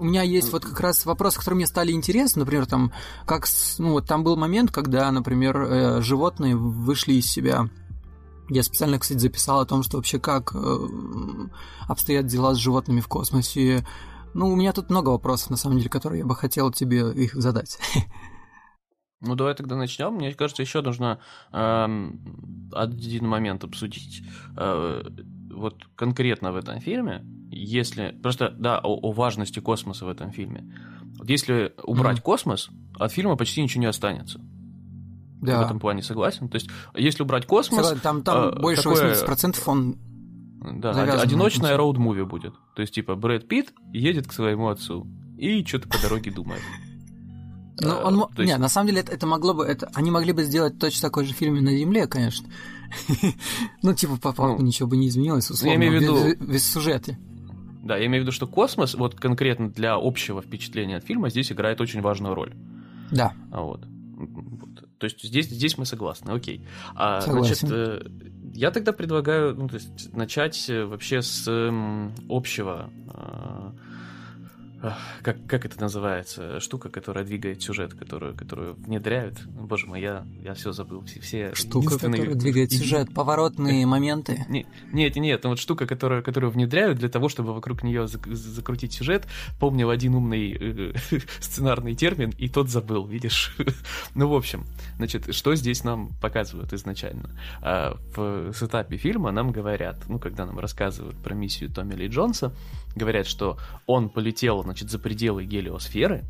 [0.00, 2.90] у меня есть вот как раз вопросы, которые мне стали интересны, например, там,
[3.26, 3.46] как,
[3.78, 7.68] ну, вот там был момент, когда, например, э, животные вышли из себя.
[8.48, 10.76] Я специально, кстати, записал о том, что вообще как э,
[11.86, 13.86] обстоят дела с животными в космосе.
[14.32, 17.34] Ну, у меня тут много вопросов, на самом деле, которые я бы хотел тебе их
[17.34, 17.78] задать.
[19.22, 20.14] Ну, давай тогда начнем.
[20.14, 21.20] Мне кажется, еще нужно
[21.52, 22.10] э,
[22.72, 24.22] один момент обсудить.
[24.56, 25.02] Э,
[25.60, 28.18] вот конкретно в этом фильме, если...
[28.22, 30.74] Просто, да, о, о важности космоса в этом фильме.
[31.18, 32.22] Вот если убрать mm-hmm.
[32.22, 34.40] космос, от фильма почти ничего не останется.
[35.40, 35.62] Да.
[35.62, 36.48] В этом плане согласен.
[36.48, 37.94] То есть, если убрать космос...
[38.02, 39.14] Там, там э, больше такое...
[39.14, 39.96] 80% он
[40.60, 42.54] да, одиночная роуд-муви будет.
[42.74, 45.06] То есть, типа, Брэд Питт едет к своему отцу
[45.38, 46.62] и что-то по дороге думает.
[47.80, 48.18] Ну, он...
[48.36, 48.50] есть...
[48.50, 49.64] Не, на самом деле, это, это могло бы...
[49.64, 49.90] Это...
[49.94, 52.46] Они могли бы сделать точно такой же фильм на Земле, конечно.
[53.82, 56.44] ну, типа, по факту ну, ничего бы не изменилось, условно, я имею в виду...
[56.44, 57.16] без сюжета.
[57.82, 61.50] Да, я имею в виду, что космос, вот конкретно для общего впечатления от фильма, здесь
[61.50, 62.54] играет очень важную роль.
[63.10, 63.32] Да.
[63.50, 63.86] А вот.
[64.98, 66.62] То есть здесь, здесь мы согласны, окей.
[66.94, 67.68] А, Согласен.
[67.68, 68.10] Значит, э,
[68.54, 71.48] я тогда предлагаю ну, то есть, начать э, вообще с
[72.28, 73.70] общего э,
[75.22, 79.40] как, как это называется, штука, которая двигает сюжет, которую, которую внедряют.
[79.46, 81.04] Боже мой, я, я все забыл.
[81.04, 84.44] Все, все штука, которая двигает сюжет, поворотные моменты.
[84.48, 88.92] Не, нет, нет, ну вот штука, которую, которую внедряют для того, чтобы вокруг нее закрутить
[88.92, 89.26] сюжет.
[89.58, 90.92] Помнил один умный э,
[91.40, 93.54] сценарный термин, и тот забыл, видишь?
[94.14, 94.64] ну, в общем,
[94.96, 97.30] значит, что здесь нам показывают изначально?
[97.60, 102.54] А, в сетапе фильма нам говорят, ну, когда нам рассказывают про миссию Томми Ли Джонса,
[102.96, 106.24] говорят, что он полетел, значит, за пределы гелиосферы.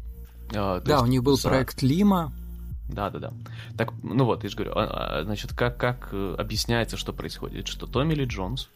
[0.50, 1.48] Э, да, есть, у них был за...
[1.48, 2.32] проект Лима.
[2.88, 3.32] Да, да, да.
[3.76, 7.68] Так, ну вот, я же говорю, а, а, значит, как, как э, объясняется, что происходит?
[7.68, 8.68] Что Томми Ли Джонс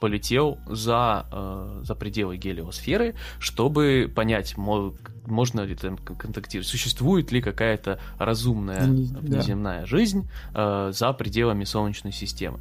[0.00, 4.94] полетел за, э, за пределы гелиосферы, чтобы понять, мол,
[5.26, 9.86] можно ли там контактировать, существует ли какая-то разумная внеземная да.
[9.86, 12.60] жизнь э, за пределами Солнечной системы.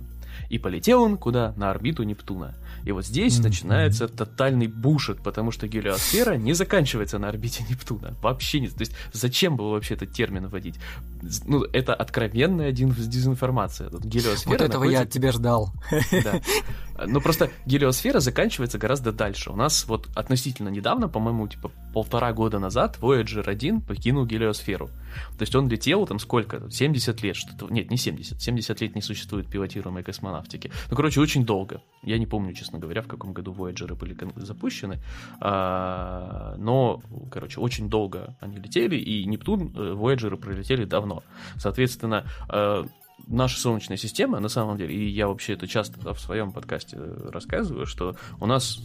[0.50, 1.54] И полетел он куда?
[1.56, 2.56] На орбиту Нептуна.
[2.86, 3.44] И вот здесь mm-hmm.
[3.44, 8.16] начинается тотальный бушет, потому что гелиосфера не заканчивается на орбите Нептуна.
[8.22, 8.68] Вообще не.
[8.70, 10.76] То есть зачем было вообще этот термин вводить?
[11.46, 13.90] Ну, это откровенная дезинформация.
[13.90, 15.02] Гелиосфера вот этого находится...
[15.02, 15.74] я от тебя ждал.
[16.12, 16.42] Да.
[17.06, 19.52] Но просто гелиосфера заканчивается гораздо дальше.
[19.52, 24.88] У нас вот относительно недавно, по-моему, типа полтора года назад Voyager 1 покинул гелиосферу.
[25.38, 26.70] То есть он летел там сколько?
[26.70, 27.72] 70 лет что-то.
[27.74, 28.42] Нет, не 70.
[28.42, 30.72] 70 лет не существует пилотируемой космонавтики.
[30.90, 31.82] Ну, короче, очень долго.
[32.04, 35.00] Я не помню, честно говоря, в каком году Voyager были запущены.
[35.42, 41.24] А, но, короче, очень долго они летели, и Нептун, э, Voyager пролетели давно.
[41.58, 42.86] Соответственно, э,
[43.28, 47.86] наша Солнечная система, на самом деле, и я вообще это часто в своем подкасте рассказываю,
[47.86, 48.80] что у нас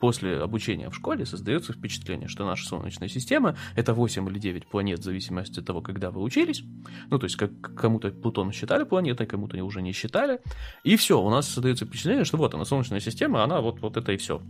[0.00, 5.00] после обучения в школе создается впечатление, что наша Солнечная система— это 8 или 9 планет
[5.00, 6.62] в зависимости от того, когда вы учились.
[7.10, 10.40] Ну, то есть как кому-то Плутон считали планетой, кому-то уже не считали.
[10.84, 14.12] И все, у нас создается впечатление, что вот она, Солнечная система, она вот, вот это
[14.12, 14.40] и все.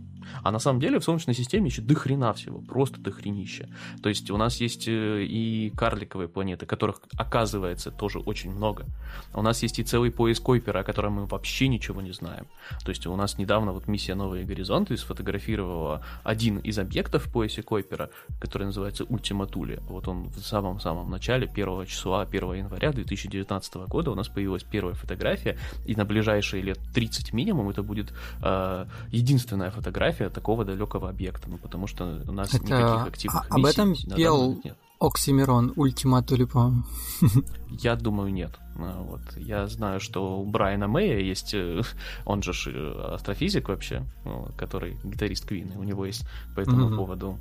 [0.43, 3.69] А на самом деле в Солнечной системе еще дохрена всего, просто дохренище.
[4.01, 8.85] То есть у нас есть э, и карликовые планеты, которых, оказывается, тоже очень много.
[9.33, 12.47] У нас есть и целый пояс Койпера, о котором мы вообще ничего не знаем.
[12.83, 17.63] То есть у нас недавно вот миссия «Новые горизонты» сфотографировала один из объектов в поясе
[17.63, 19.79] Койпера, который называется Ультима Тули.
[19.89, 24.95] Вот он в самом-самом начале, 1 числа, 1 января 2019 года у нас появилась первая
[24.95, 31.49] фотография, и на ближайшие лет 30 минимум это будет э, единственная фотография такого далекого объекта,
[31.49, 32.63] ну потому что у нас это...
[32.65, 33.81] никаких активных а, миссий...
[33.81, 34.77] Об этом пел нет.
[34.99, 36.73] Оксимирон, Ультима по
[37.69, 38.51] Я думаю, нет.
[38.75, 39.21] А, вот.
[39.35, 41.81] Я знаю, что у Брайана Мэя есть, э,
[42.25, 46.95] он же э, астрофизик вообще, ну, который гитарист Квин, у него есть по этому mm-hmm.
[46.95, 47.37] поводу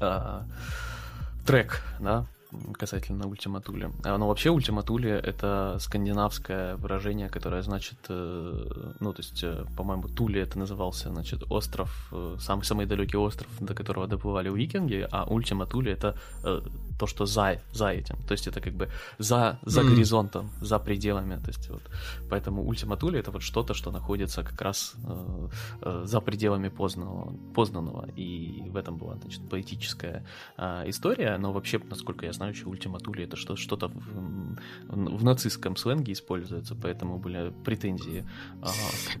[0.00, 0.46] а,
[1.46, 2.26] трек, да,
[2.72, 3.90] касательно ультиматули.
[4.04, 9.44] А, ну, вообще ультиматули— это скандинавское выражение, которое значит, э, ну, то есть,
[9.76, 15.24] по-моему, Тули это назывался, значит, остров, самый, самый далекий остров, до которого доплывали викинги, а
[15.24, 16.16] ультиматули— это
[16.98, 18.16] то, что за, за этим.
[18.26, 19.90] То есть это как бы за, за mm.
[19.90, 21.36] горизонтом, за пределами.
[21.36, 21.82] То есть вот,
[22.30, 25.48] поэтому Thule это вот что-то, что находится как раз э,
[25.82, 28.08] э, за пределами познанного, познанного.
[28.16, 30.24] И в этом была, значит, поэтическая
[30.56, 31.36] э, история.
[31.38, 34.56] Но вообще, насколько я знаю, еще Thule это что, что-то в,
[34.88, 38.24] в нацистском сленге используется, поэтому были претензии.
[38.62, 38.66] Э,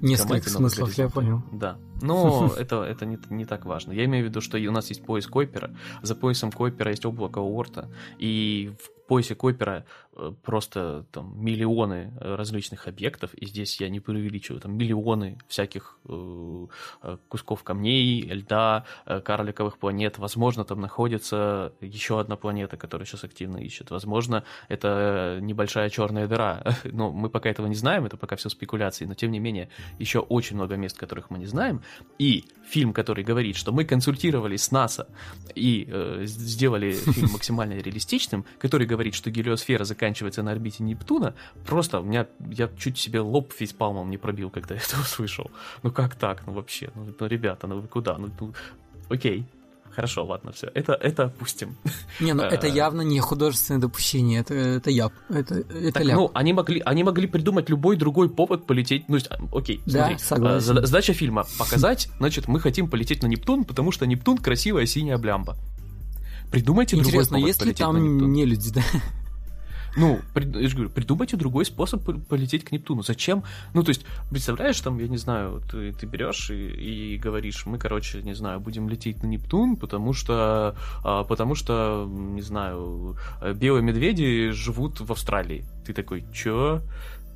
[0.00, 1.42] Несколько смыслов, я понял.
[1.52, 1.78] Да.
[2.02, 3.92] Но это, это не, не так важно.
[3.92, 7.38] Я имею в виду, что у нас есть пояс Койпера, за поясом Койпера есть облако
[7.64, 9.82] Уорта, и в поясе Койпера э,
[10.42, 16.66] просто там миллионы э, различных объектов, и здесь я не преувеличиваю, там миллионы всяких э,
[17.02, 20.18] э, кусков камней, льда, э, карликовых планет.
[20.18, 23.90] Возможно, там находится еще одна планета, которая сейчас активно ищет.
[23.90, 26.62] Возможно, это небольшая черная дыра.
[26.84, 30.20] Но мы пока этого не знаем, это пока все спекуляции, но тем не менее, еще
[30.20, 31.82] очень много мест, которых мы не знаем.
[32.18, 35.08] И фильм, который говорит, что мы консультировались с НАСА
[35.54, 40.03] и э, сделали фильм максимально реалистичным, который говорит, что гелиосфера заканчивается
[40.42, 41.34] на орбите Нептуна,
[41.66, 45.50] просто у меня, я чуть себе лоб фейспалмом не пробил, когда я это услышал.
[45.82, 46.46] Ну как так?
[46.46, 48.18] Ну вообще, ну, ну ребята, ну вы куда?
[48.18, 48.52] Ну, ну
[49.08, 49.46] окей,
[49.94, 50.68] Хорошо, ладно, все.
[50.74, 51.76] Это, это опустим.
[52.18, 55.10] Не, ну это э, явно не художественное допущение, это, это я.
[55.28, 56.16] Это, это так, ляп.
[56.16, 59.08] Ну, они могли, они могли придумать любой другой повод полететь.
[59.08, 59.18] Ну,
[59.52, 60.14] окей, смотри.
[60.14, 60.78] Да, согласен.
[60.78, 65.16] Э, задача фильма показать, значит, мы хотим полететь на Нептун, потому что Нептун красивая синяя
[65.16, 65.56] блямба.
[66.50, 68.82] Придумайте Интересно, другой повод есть ли там не люди, да?
[69.96, 73.02] Ну, я же говорю, придумайте другой способ полететь к Нептуну.
[73.02, 73.44] Зачем?
[73.74, 77.78] Ну, то есть, представляешь, там, я не знаю, ты, ты берешь и, и говоришь, мы,
[77.78, 83.16] короче, не знаю, будем лететь на Нептун, потому что, а, потому что, не знаю,
[83.54, 85.64] белые медведи живут в Австралии.
[85.86, 86.80] Ты такой, чё?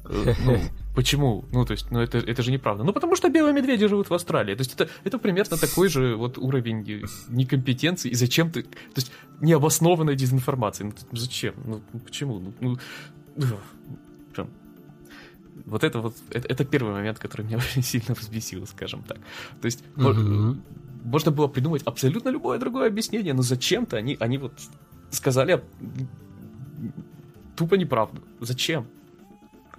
[0.09, 0.59] Э, ну,
[0.95, 1.45] почему?
[1.53, 2.85] Ну, то есть, ну, это, это же неправда.
[2.85, 4.55] Ну, потому что белые медведи живут в Австралии.
[4.55, 8.11] То есть, это, это примерно такой же вот уровень некомпетенции.
[8.11, 8.63] И зачем ты...
[8.63, 10.85] То есть, необоснованной дезинформации.
[10.85, 11.55] Ну, зачем?
[11.65, 12.41] Ну, почему?
[12.61, 12.79] Ну,
[13.37, 13.59] ну,
[15.67, 19.19] вот это вот, это, это первый момент, который меня очень сильно взбесил, скажем так.
[19.61, 20.57] То есть, mm-hmm.
[21.05, 24.53] можно было придумать абсолютно любое другое объяснение, но зачем-то они, они вот
[25.11, 25.63] сказали
[27.57, 28.23] тупо неправду.
[28.41, 28.87] Зачем?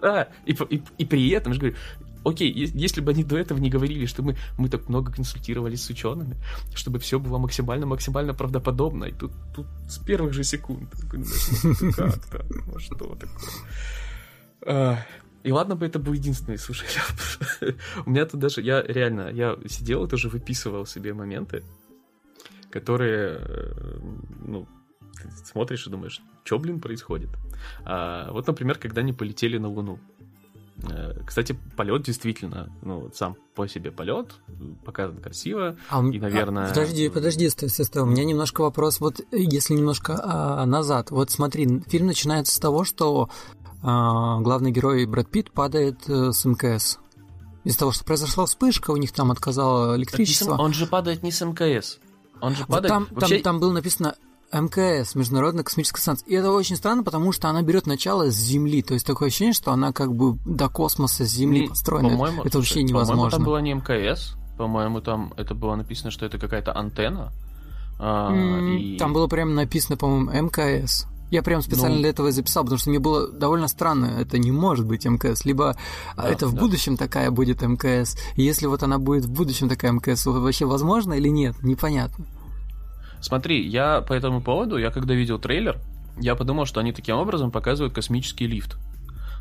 [0.01, 1.75] А, и, и, и при этом, я говорю,
[2.23, 5.89] окей, если бы они до этого не говорили, что мы, мы так много консультировались с
[5.89, 6.38] учеными,
[6.73, 12.79] чтобы все было максимально-максимально правдоподобно, и тут, тут с первых же секунд ну, как-то, ну
[12.79, 13.29] что такое.
[14.65, 14.99] А,
[15.43, 16.88] и ладно бы это был единственный, слушай,
[18.05, 21.63] у меня тут даже, я реально, я сидел и тоже выписывал себе моменты,
[22.69, 24.62] которые, э,
[25.45, 27.29] смотришь и думаешь, что, блин, происходит?
[27.86, 29.99] А, вот, например, когда они полетели на Луну.
[30.89, 34.36] Э, кстати, полет действительно, ну, сам по себе полет
[34.86, 35.75] показан красиво.
[35.89, 36.65] А, и, наверное...
[36.65, 38.03] А, подожди, подожди, стой, стой, стой.
[38.03, 41.12] У меня немножко вопрос, вот если немножко а, назад.
[41.12, 43.29] Вот смотри, фильм начинается с того, что
[43.82, 46.99] а, главный герой Брэд Питт падает а, с МКС.
[47.65, 50.55] Из-за того, что произошла вспышка, у них там отказало электричество.
[50.55, 51.99] Он же падает не с МКС.
[52.41, 52.69] Он же падает...
[52.69, 53.36] Вот там, вообще...
[53.36, 54.15] там, там было написано
[54.51, 56.27] МКС, Международная космическая станция.
[56.27, 58.81] И это очень странно, потому что она берет начало с Земли.
[58.81, 62.09] То есть такое ощущение, что она как бы до космоса с Земли не, построена.
[62.09, 63.15] По-моему, это вообще невозможно.
[63.15, 64.35] По-моему, там было не МКС.
[64.57, 67.31] По-моему, там это было написано, что это какая-то антенна.
[67.99, 68.97] А, mm, и...
[68.97, 71.05] Там было прямо написано, по-моему, МКС.
[71.31, 74.39] Я прям специально ну, для этого и записал, потому что мне было довольно странно, это
[74.39, 75.75] не может быть МКС, либо
[76.17, 76.59] да, это в да.
[76.59, 81.13] будущем такая будет МКС, и если вот она будет в будущем такая МКС, вообще возможно
[81.13, 82.25] или нет, непонятно.
[83.21, 85.77] Смотри, я по этому поводу, я когда видел трейлер,
[86.17, 88.77] я подумал, что они таким образом показывают космический лифт.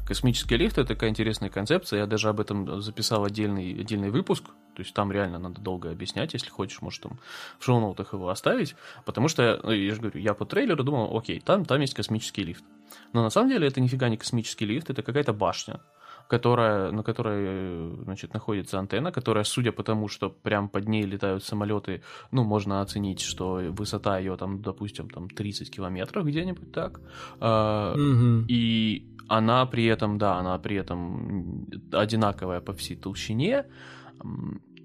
[0.07, 2.01] Космический лифт это такая интересная концепция.
[2.01, 4.45] Я даже об этом записал отдельный, отдельный выпуск.
[4.75, 6.33] То есть там реально надо долго объяснять.
[6.33, 7.19] Если хочешь, можешь там
[7.59, 8.75] в шоу-ноутах его оставить.
[9.05, 12.43] Потому что, ну, я же говорю, я по трейлеру думал, окей, там, там есть космический
[12.43, 12.65] лифт.
[13.13, 15.81] Но на самом деле это нифига не космический лифт, это какая-то башня
[16.29, 21.43] которая, на которой значит, находится антенна, которая, судя по тому, что прям под ней летают
[21.43, 27.01] самолеты, ну, можно оценить, что высота ее там, допустим, там 30 километров где-нибудь так.
[27.41, 28.45] Mm-hmm.
[28.49, 33.65] И она при этом, да, она при этом одинаковая по всей толщине.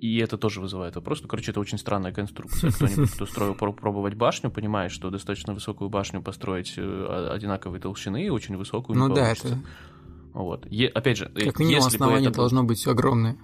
[0.01, 1.21] И это тоже вызывает вопрос.
[1.21, 2.71] Ну, короче, это очень странная конструкция.
[2.71, 8.29] Кто-нибудь, кто строил пробовать башню, понимает, что достаточно высокую башню построить э, одинаковой толщины и
[8.29, 9.57] очень высокую Ну да, это
[10.33, 10.65] вот.
[10.69, 12.69] Е- опять же, как минимум если основание бы это должно был...
[12.69, 13.37] быть огромное.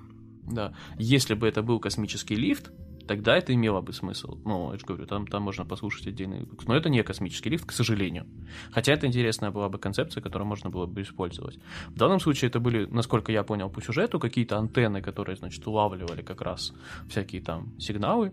[0.44, 0.74] Да.
[0.98, 2.72] Если бы это был космический лифт,
[3.08, 4.38] тогда это имело бы смысл.
[4.46, 6.68] Ну, я же говорю, там, там можно послушать отдельный выпуск.
[6.68, 8.26] Но это не космический лифт, к сожалению.
[8.72, 11.60] Хотя это интересная была бы концепция, которую можно было бы использовать.
[11.88, 16.22] В данном случае это были, насколько я понял по сюжету, какие-то антенны, которые, значит, улавливали
[16.22, 16.74] как раз
[17.08, 18.32] всякие там сигналы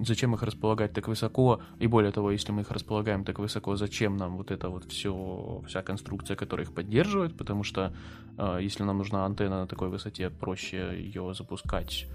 [0.00, 4.16] зачем их располагать так высоко, и более того, если мы их располагаем так высоко, зачем
[4.16, 7.92] нам вот это вот все, вся конструкция, которая их поддерживает, потому что
[8.38, 12.06] э, если нам нужна антенна на такой высоте, проще ее запускать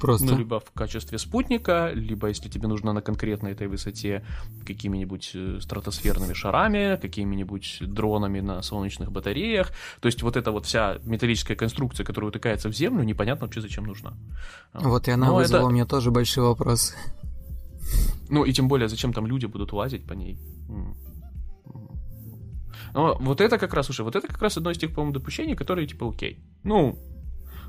[0.00, 0.26] Просто.
[0.26, 4.24] Ну, либо в качестве спутника, либо если тебе нужно на конкретной этой высоте
[4.66, 9.72] какими-нибудь э, стратосферными шарами, какими-нибудь дронами на солнечных батареях.
[10.00, 13.84] То есть вот эта вот вся металлическая конструкция, которая утыкается в землю, непонятно вообще зачем
[13.84, 14.14] нужна.
[14.72, 15.68] Вот и она Но вызвала это...
[15.68, 16.94] у меня тоже большой вопрос.
[18.28, 20.38] Ну и тем более, зачем там люди будут лазить по ней?
[22.92, 25.54] Но вот это как раз уже, вот это как раз одно из тех, по-моему, допущений,
[25.54, 26.42] которые типа окей.
[26.64, 26.98] Ну,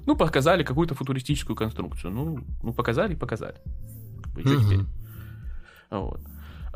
[0.05, 2.11] ну, показали какую-то футуристическую конструкцию.
[2.11, 3.55] Ну, ну показали и показали.
[4.37, 4.85] И что теперь?
[5.89, 6.21] Вот.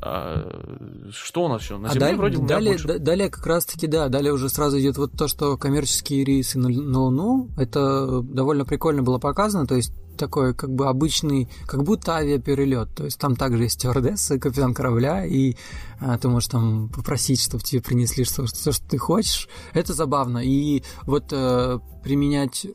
[0.01, 1.77] А, что у нас еще?
[1.77, 2.99] На а Земле далее, вроде далее, больше...
[2.99, 6.99] далее как раз-таки, да, далее уже сразу идет вот то, что коммерческие рейсы на, на
[6.99, 12.93] Луну, это довольно прикольно было показано, то есть такой как бы обычный, как будто авиаперелет.
[12.95, 15.55] То есть там также есть стюардесса, капитан корабля, и
[15.99, 19.47] а, ты можешь там попросить, чтобы тебе принесли что, что, что ты хочешь.
[19.73, 20.39] Это забавно.
[20.39, 22.67] И вот а, применять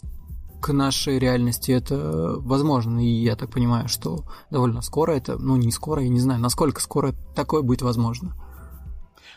[0.60, 3.04] к нашей реальности это возможно.
[3.04, 6.80] И я так понимаю, что довольно скоро это, ну не скоро, я не знаю, насколько
[6.80, 8.34] скоро такое будет возможно.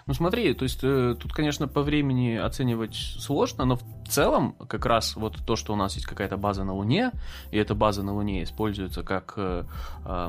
[0.06, 4.86] Ну смотри, то есть э, тут, конечно, по времени оценивать сложно, но в целом как
[4.86, 7.12] раз вот то, что у нас есть какая-то база на Луне,
[7.52, 9.64] и эта база на Луне используется как э,
[10.06, 10.28] э,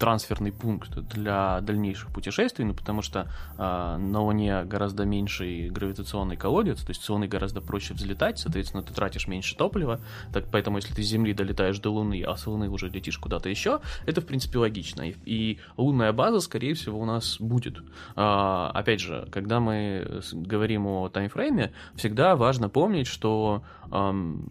[0.00, 6.80] трансферный пункт для дальнейших путешествий, ну, потому что э, на Луне гораздо меньший гравитационный колодец,
[6.80, 10.00] то есть с Луны гораздо проще взлетать, соответственно, ты тратишь меньше топлива,
[10.32, 13.50] так поэтому если ты с Земли долетаешь до Луны, а с Луны уже летишь куда-то
[13.50, 15.02] еще, это, в принципе, логично.
[15.02, 17.82] И, и лунная база, скорее всего, у нас будет.
[18.16, 24.50] А, опять же, когда мы говорим о таймфрейме, всегда важно помнить, что эм,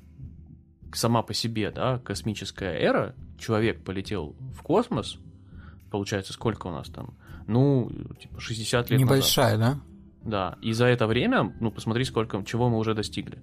[0.94, 5.18] сама по себе, да, космическая эра, человек полетел в космос,
[5.90, 7.14] получается, сколько у нас там?
[7.48, 9.78] Ну, типа 60 лет Небольшая, назад.
[9.78, 9.84] да?
[10.22, 13.40] Да, и за это время, ну, посмотри, сколько, чего мы уже достигли.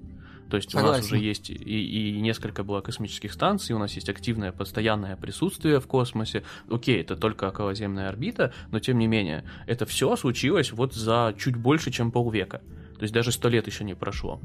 [0.50, 0.94] То есть Согласен.
[0.94, 5.16] у нас уже есть и, и несколько было космических станций, у нас есть активное постоянное
[5.16, 6.44] присутствие в космосе.
[6.70, 11.56] Окей, это только околоземная орбита, но тем не менее, это все случилось вот за чуть
[11.56, 12.62] больше, чем полвека.
[12.98, 14.40] То есть даже сто лет еще не прошло.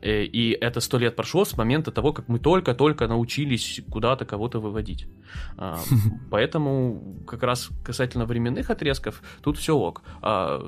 [0.00, 4.60] Э, и это сто лет прошло с момента того, как мы только-только научились куда-то кого-то
[4.60, 5.06] выводить.
[5.56, 5.78] А,
[6.30, 10.02] поэтому как раз касательно временных отрезков, тут все ок.
[10.22, 10.60] А,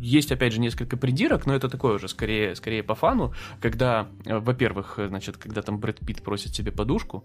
[0.00, 4.98] есть, опять же, несколько придирок, но это такое уже скорее, скорее по фану, когда, во-первых,
[5.08, 7.24] значит, когда там Брэд Питт просит себе подушку,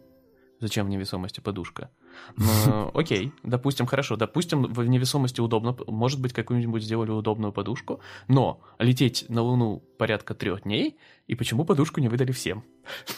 [0.59, 1.89] зачем в невесомости подушка?
[2.93, 9.25] Окей, допустим, хорошо, допустим, в невесомости удобно, может быть, какую-нибудь сделали удобную подушку, но лететь
[9.29, 10.97] на Луну порядка трех дней,
[11.27, 12.63] и почему подушку не выдали всем?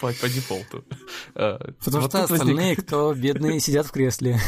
[0.00, 0.84] по, по дефолту.
[1.34, 2.84] А, Потому вот что остальные, возник...
[2.84, 4.38] кто бедные, сидят в кресле.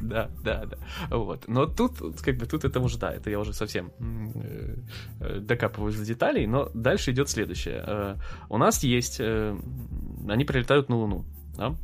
[0.00, 0.78] да, да, да.
[1.16, 1.46] Вот.
[1.46, 3.92] Но тут, как бы, тут это уже, да, это я уже совсем
[4.34, 4.76] э,
[5.20, 7.84] э, докапываюсь до деталей, но дальше идет следующее.
[7.86, 8.16] Э,
[8.48, 9.20] у нас есть...
[9.20, 11.24] Они прилетают на Луну,
[11.56, 11.76] да?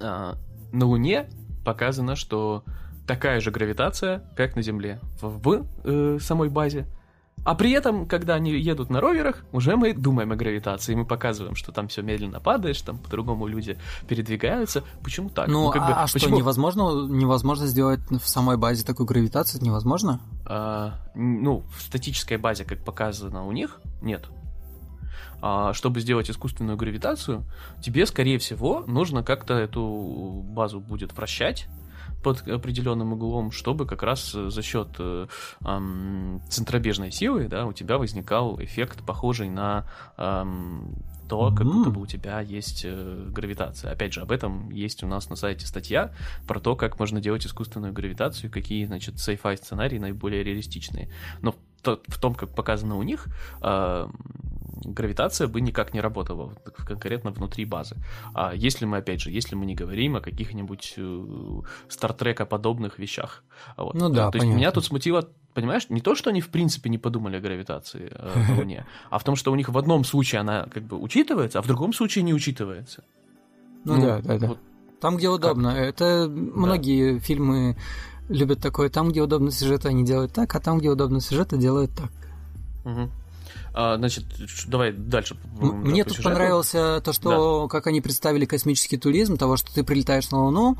[0.00, 0.36] А,
[0.72, 1.28] на Луне
[1.64, 2.64] показано, что
[3.06, 6.86] такая же гравитация, как на Земле в, в э, самой базе.
[7.44, 11.54] А при этом, когда они едут на роверах, уже мы думаем о гравитации, мы показываем,
[11.54, 14.82] что там все медленно падает, что там по-другому люди передвигаются.
[15.02, 15.48] Почему так?
[15.48, 16.20] Ну, ну как а, бы, а почему...
[16.20, 19.62] что, невозможно, невозможно сделать в самой базе такую гравитацию?
[19.62, 20.20] невозможно?
[20.44, 24.28] А, ну, в статической базе, как показано у них, нет.
[25.40, 27.44] А, чтобы сделать искусственную гравитацию,
[27.80, 31.68] тебе, скорее всего, нужно как-то эту базу будет вращать
[32.22, 35.28] под определенным углом, чтобы как раз за счет э,
[35.64, 39.86] э, центробежной силы да, у тебя возникал эффект, похожий на
[40.16, 40.44] э,
[41.28, 43.92] то, как будто бы у тебя есть э, гравитация.
[43.92, 46.12] Опять же, об этом есть у нас на сайте статья
[46.46, 51.10] про то, как можно делать искусственную гравитацию, какие, значит, sci-fi сценарии наиболее реалистичные.
[51.42, 53.26] Но в том, как показано у них,
[53.62, 54.08] э,
[54.84, 56.54] гравитация бы никак не работала
[56.86, 57.96] конкретно внутри базы.
[58.34, 60.96] А если мы, опять же, если мы не говорим о каких-нибудь
[61.88, 63.42] Стартрека подобных вещах.
[63.76, 63.94] Вот.
[63.94, 64.46] Ну да, То понятно.
[64.46, 68.12] есть меня тут смутило понимаешь, не то, что они в принципе не подумали о гравитации
[68.12, 70.96] э, на Луне, а в том, что у них в одном случае она как бы
[70.96, 73.02] учитывается, а в другом случае не учитывается.
[73.84, 74.46] Ну, ну да, да, да.
[74.46, 74.58] Вот
[75.00, 75.74] там, где удобно.
[75.74, 75.80] Как?
[75.80, 77.20] Это многие да.
[77.20, 77.76] фильмы
[78.28, 78.88] любят такое.
[78.88, 82.10] Там, где удобно сюжет, они делают так, а там, где удобно сюжет, делают так.
[82.84, 83.10] Угу.
[83.80, 84.24] А, значит,
[84.66, 85.36] давай дальше.
[85.60, 86.30] Мне тут сюжету.
[86.30, 87.68] понравилось то, что да.
[87.68, 90.76] как они представили космический туризм, того, что ты прилетаешь на Луну,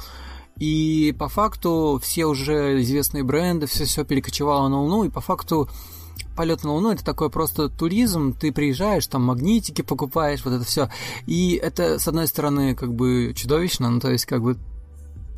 [0.56, 5.68] и по факту все уже известные бренды, все все перекочевало на Луну, и по факту
[6.36, 10.88] полет на Луну это такой просто туризм, ты приезжаешь, там магнитики покупаешь, вот это все.
[11.26, 14.58] И это, с одной стороны, как бы чудовищно, ну то есть как бы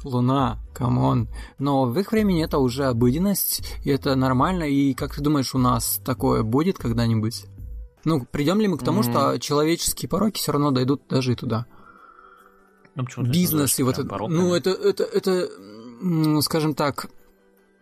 [0.05, 1.29] Луна, come on.
[1.59, 4.65] Но в их времени это уже обыденность, и это нормально.
[4.65, 7.45] И как ты думаешь, у нас такое будет когда-нибудь?
[8.05, 9.33] Ну, придем ли мы к тому, mm-hmm.
[9.33, 11.67] что человеческие пороки все равно дойдут даже и туда?
[12.95, 14.19] Ну, Бизнес и вот это.
[14.29, 15.49] Ну, это, это, это,
[16.43, 17.09] скажем так,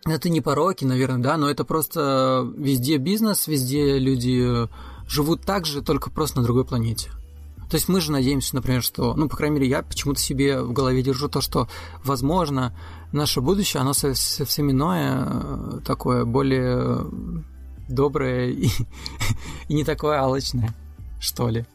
[0.05, 4.67] это не пороки, наверное, да, но это просто везде бизнес, везде люди
[5.07, 7.11] живут так же, только просто на другой планете.
[7.69, 10.73] То есть мы же надеемся, например, что, ну, по крайней мере, я почему-то себе в
[10.73, 11.67] голове держу то, что,
[12.03, 12.75] возможно,
[13.11, 17.05] наше будущее, оно совсем иное, э, такое более
[17.89, 18.69] доброе и,
[19.67, 20.73] и не такое алчное,
[21.19, 21.65] что ли.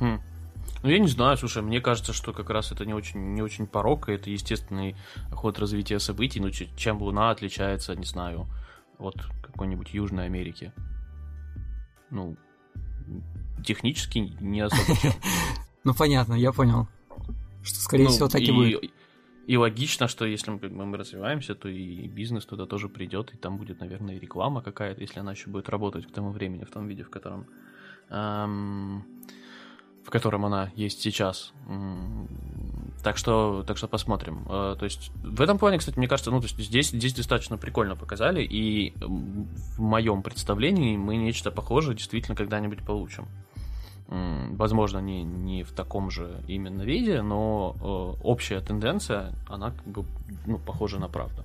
[0.00, 0.20] Хм.
[0.82, 3.66] Ну, я не знаю, слушай, мне кажется, что как раз это не очень, не очень
[3.66, 4.96] порок, и это естественный
[5.32, 6.40] ход развития событий.
[6.40, 8.46] Ну, чем Луна отличается, не знаю,
[8.98, 10.72] от какой-нибудь Южной Америки?
[12.10, 12.36] Ну,
[13.64, 14.82] технически не особо
[15.84, 16.88] Ну, понятно, я понял.
[17.62, 18.92] Что, скорее ну, всего, так и, будет.
[19.48, 23.56] И логично, что если мы, мы развиваемся, то и бизнес туда тоже придет, и там
[23.56, 26.86] будет, наверное, и реклама какая-то, если она еще будет работать к тому времени, в том
[26.86, 27.46] виде, в котором
[28.10, 29.04] эм,
[30.04, 31.52] в котором она есть сейчас.
[33.02, 34.44] Так что, так что посмотрим.
[34.48, 37.56] Э, то есть в этом плане, кстати, мне кажется, ну, то есть здесь, здесь достаточно
[37.56, 43.28] прикольно показали, и в моем представлении мы нечто похожее действительно когда-нибудь получим.
[44.08, 50.04] Возможно, не, не в таком же именно виде, но э, общая тенденция, она как бы
[50.46, 51.44] ну, похожа на правду.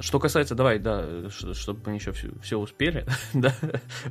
[0.00, 3.54] Что касается, давай, да, чтобы мы еще все, все успели, да,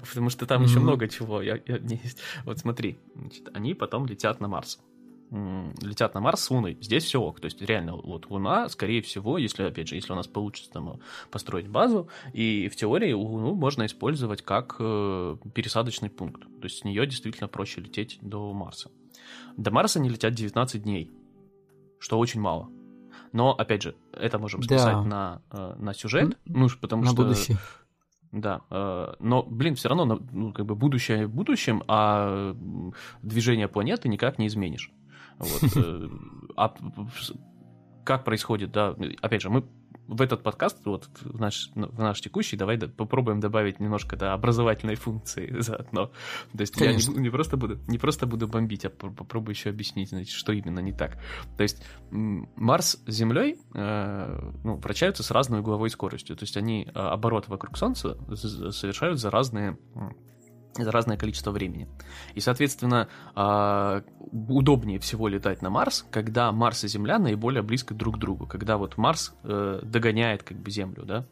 [0.07, 0.67] потому что там mm-hmm.
[0.67, 1.41] еще много чего.
[1.41, 1.99] Я, я, не,
[2.45, 4.79] вот смотри, значит, они потом летят на Марс.
[5.31, 6.77] Летят на Марс с Луной.
[6.81, 7.39] Здесь все ок.
[7.39, 10.99] То есть, реально, вот Луна, скорее всего, если, опять же, если у нас получится там
[11.31, 16.41] построить базу, и в теории Луну можно использовать как э, пересадочный пункт.
[16.41, 18.91] То есть, с нее действительно проще лететь до Марса.
[19.55, 21.09] До Марса они летят 19 дней,
[21.99, 22.69] что очень мало.
[23.31, 25.03] Но, опять же, это можем списать да.
[25.03, 27.23] на, э, на сюжет, ну, потому на что...
[27.23, 27.57] будущее.
[28.33, 32.55] Да, э, но, блин, все равно, ну, как бы будущее в будущем, а
[33.21, 34.91] движение планеты никак не изменишь.
[35.41, 35.77] Вот.
[35.77, 36.09] Э,
[36.55, 36.73] а
[38.03, 39.63] как происходит, да, опять же, мы
[40.11, 44.33] в этот подкаст, вот в наш, в наш текущий, давай да, попробуем добавить немножко да,
[44.33, 46.07] образовательной функции заодно.
[46.51, 47.11] То есть Конечно.
[47.11, 50.51] я не, не, просто буду, не просто буду бомбить, а попробую еще объяснить, значит, что
[50.51, 51.17] именно не так.
[51.55, 51.81] То есть
[52.11, 56.35] Марс с Землей э, ну, вращаются с разной угловой скоростью.
[56.35, 59.77] То есть они э, оборот вокруг Солнца совершают за разные
[60.75, 61.87] за разное количество времени.
[62.33, 68.15] И, соответственно, а, удобнее всего летать на Марс, когда Марс и Земля наиболее близко друг
[68.15, 71.25] к другу, когда вот Марс э, догоняет как бы Землю, да,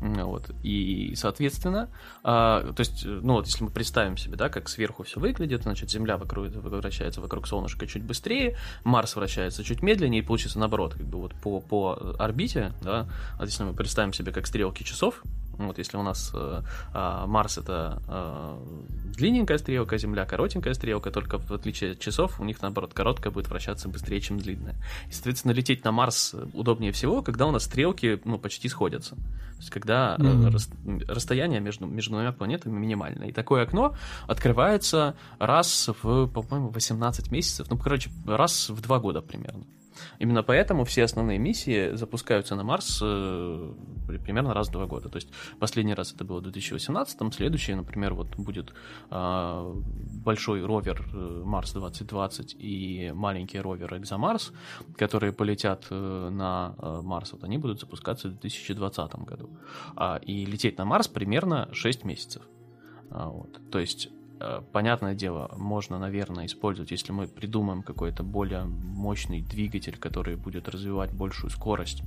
[0.00, 0.50] вот.
[0.62, 1.90] И, соответственно,
[2.22, 5.90] а, то есть, ну вот, если мы представим себе, да, как сверху все выглядит, значит,
[5.90, 11.06] Земля вокруг, вращается вокруг Солнышка чуть быстрее, Марс вращается чуть медленнее, и получится наоборот, как
[11.06, 13.08] бы вот по, по орбите, да,
[13.38, 15.22] вот если мы представим себе как стрелки часов,
[15.66, 16.62] вот если у нас э,
[16.94, 22.44] э, Марс это э, длинненькая стрелка, Земля коротенькая стрелка, только в отличие от часов, у
[22.44, 24.76] них наоборот короткая будет вращаться быстрее, чем длинная.
[25.08, 29.16] И, соответственно, лететь на Марс удобнее всего, когда у нас стрелки ну, почти сходятся.
[29.16, 30.50] То есть, когда mm-hmm.
[30.50, 30.70] рас,
[31.08, 33.28] расстояние между, между двумя планетами минимальное.
[33.28, 33.96] И такое окно
[34.28, 39.64] открывается раз в, по-моему, 18 месяцев, ну, короче, раз в два года примерно.
[40.18, 43.72] Именно поэтому все основные миссии запускаются на Марс э,
[44.24, 45.08] примерно раз в два года.
[45.08, 45.28] То есть
[45.58, 48.72] последний раз это было в 2018, следующий, например, вот будет
[49.10, 49.74] э,
[50.24, 54.52] большой ровер э, Марс 2020 и маленький ровер Экзомарс,
[54.96, 59.50] которые полетят э, на э, Марс, вот они будут запускаться в 2020 году.
[59.96, 62.42] А, и лететь на Марс примерно 6 месяцев.
[63.10, 63.60] А, вот.
[63.70, 64.10] То есть
[64.72, 71.12] понятное дело, можно, наверное, использовать, если мы придумаем какой-то более мощный двигатель, который будет развивать
[71.12, 72.02] большую скорость,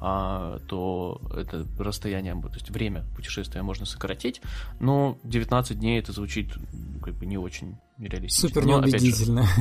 [0.00, 4.40] а, то это расстояние, то есть время путешествия можно сократить,
[4.80, 6.54] но 19 дней это звучит
[7.02, 8.48] как бы не очень реалистично.
[8.48, 9.46] Супер неубедительно.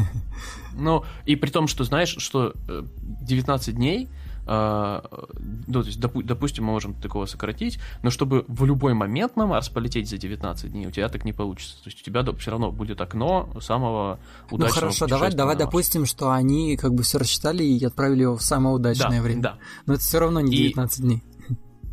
[0.77, 4.09] Ну, и при том, что знаешь, что 19 э, дней
[4.45, 5.27] Uh,
[5.67, 9.47] ну, то есть, допу- допустим, мы можем такого сократить, но чтобы в любой момент на
[9.47, 11.75] Марс полететь за 19 дней, у тебя так не получится.
[11.83, 14.19] То есть у тебя все равно будет окно самого
[14.51, 18.37] удачного Ну хорошо, давай, давай допустим, что они как бы все рассчитали и отправили его
[18.37, 19.41] в самое удачное да, время.
[19.41, 19.57] Да.
[19.85, 21.01] Но это все равно не 19 и...
[21.01, 21.23] дней.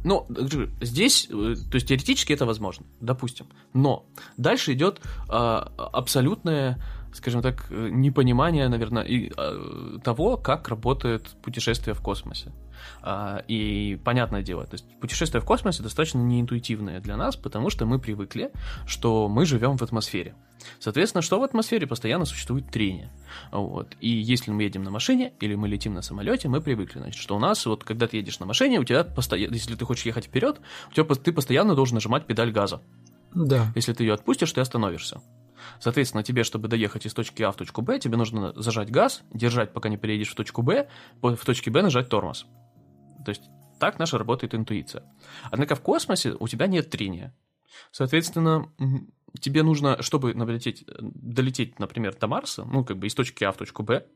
[0.04, 0.26] Ну,
[0.80, 3.46] здесь, э, то есть теоретически это возможно, допустим.
[3.72, 4.04] Но
[4.36, 6.78] дальше идет э, абсолютное
[7.12, 12.52] скажем так, э, непонимание, наверное, и, э, того, как работает путешествие в космосе.
[13.02, 17.86] А, и понятное дело, то есть путешествие в космосе достаточно неинтуитивное для нас, потому что
[17.86, 18.50] мы привыкли,
[18.86, 20.34] что мы живем в атмосфере.
[20.78, 23.10] Соответственно, что в атмосфере постоянно существует трение.
[23.50, 23.96] Вот.
[24.00, 27.36] И если мы едем на машине или мы летим на самолете, мы привыкли, значит, что
[27.36, 30.26] у нас, вот когда ты едешь на машине, у тебя постоянно, если ты хочешь ехать
[30.26, 30.60] вперед,
[30.90, 32.80] у тебя ты постоянно должен нажимать педаль газа.
[33.34, 33.72] Да.
[33.74, 35.20] Если ты ее отпустишь, ты остановишься.
[35.80, 39.72] Соответственно, тебе, чтобы доехать из точки А в точку Б, тебе нужно зажать газ, держать,
[39.72, 40.88] пока не переедешь в точку Б,
[41.20, 42.46] в точке Б нажать тормоз.
[43.24, 43.42] То есть
[43.78, 45.04] так наша работает интуиция.
[45.50, 47.34] Однако в космосе у тебя нет трения.
[47.90, 48.70] Соответственно,
[49.40, 53.56] тебе нужно, чтобы долететь, долететь, например, до Марса, ну, как бы из точки А в
[53.56, 54.06] точку Б,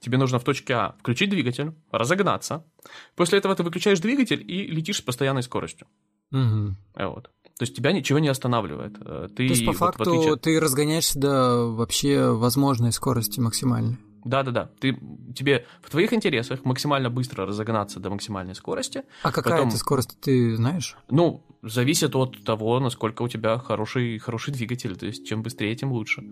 [0.00, 2.66] тебе нужно в точке А включить двигатель, разогнаться.
[3.14, 5.86] После этого ты выключаешь двигатель и летишь с постоянной скоростью.
[6.32, 6.74] Угу.
[6.96, 7.30] Вот.
[7.58, 8.96] То есть тебя ничего не останавливает.
[9.00, 10.36] Э, ты, То есть, по вот, факту, отличие...
[10.36, 13.98] ты разгоняешься до вообще возможной скорости максимальной.
[14.24, 14.70] Да-да-да.
[14.80, 14.98] Ты,
[15.36, 19.02] тебе в твоих интересах максимально быстро разогнаться до максимальной скорости.
[19.22, 19.68] А какая потом...
[19.68, 20.96] это скорость, ты знаешь?
[21.10, 24.96] Ну, зависит от того, насколько у тебя хороший, хороший двигатель.
[24.96, 26.24] То есть, чем быстрее, тем лучше.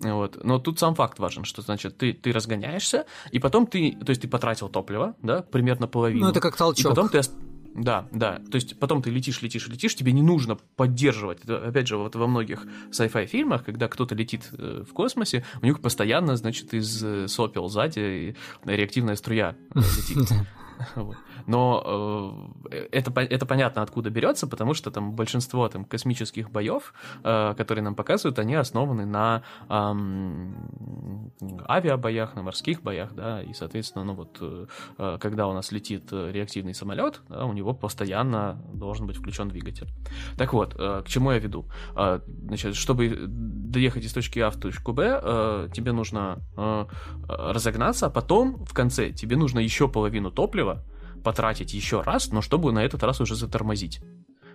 [0.00, 0.42] Вот.
[0.44, 4.22] Но тут сам факт важен, что, значит, ты, ты разгоняешься, и потом ты, то есть,
[4.22, 6.26] ты потратил топливо, да, примерно половину.
[6.26, 6.86] Ну, это как толчок.
[6.86, 7.20] И потом ты
[7.74, 8.40] да, да.
[8.50, 11.44] То есть потом ты летишь, летишь, летишь, тебе не нужно поддерживать.
[11.44, 15.66] Это, опять же, вот во многих sci-fi фильмах, когда кто-то летит э, в космосе, у
[15.66, 20.18] них постоянно, значит, из э, сопел сзади реактивная струя летит.
[21.46, 27.54] Но э, это, это понятно, откуда берется, потому что там большинство там, космических боев, э,
[27.56, 29.42] которые нам показывают, они основаны на
[31.68, 34.66] авиабоях, на морских боях, да, и, соответственно, ну вот, э,
[35.20, 39.88] когда у нас летит реактивный самолет, у него постоянно должен быть включен двигатель.
[40.36, 41.66] Так вот, к чему я веду?
[41.94, 46.38] Значит, чтобы доехать из точки А в точку Б, тебе нужно
[47.28, 50.69] разогнаться, а потом в конце тебе нужно еще половину топлива
[51.22, 54.00] потратить еще раз, но чтобы на этот раз уже затормозить.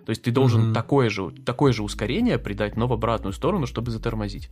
[0.05, 0.73] То есть ты должен mm-hmm.
[0.73, 4.49] такое, же, такое же ускорение придать, но в обратную сторону, чтобы затормозить.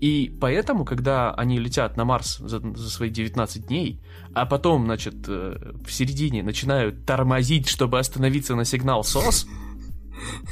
[0.00, 4.00] И поэтому, когда они летят на Марс за, за свои 19 дней,
[4.34, 9.46] а потом, значит, э, в середине начинают тормозить, чтобы остановиться на сигнал СОС,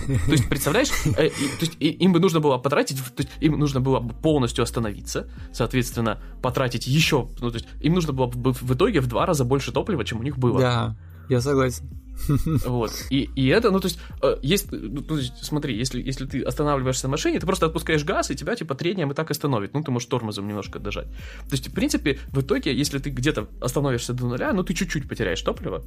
[0.07, 2.99] то есть, представляешь, э, то есть, им бы нужно было потратить,
[3.41, 8.27] им нужно было бы полностью остановиться, соответственно, потратить еще, ну, то есть, им нужно было
[8.27, 10.61] бы в итоге в два раза больше топлива, чем у них было.
[10.61, 10.97] Да,
[11.29, 11.89] я согласен.
[12.67, 12.93] Вот.
[13.11, 16.43] И, и это, ну, то есть, э, есть, ну, то есть, смотри, если, если ты
[16.43, 19.75] останавливаешься на машине, ты просто отпускаешь газ, и тебя, типа, трением и так остановит.
[19.75, 21.07] Ну, ты можешь тормозом немножко дожать.
[21.07, 25.09] То есть, в принципе, в итоге, если ты где-то остановишься до нуля, ну, ты чуть-чуть
[25.09, 25.83] потеряешь топливо,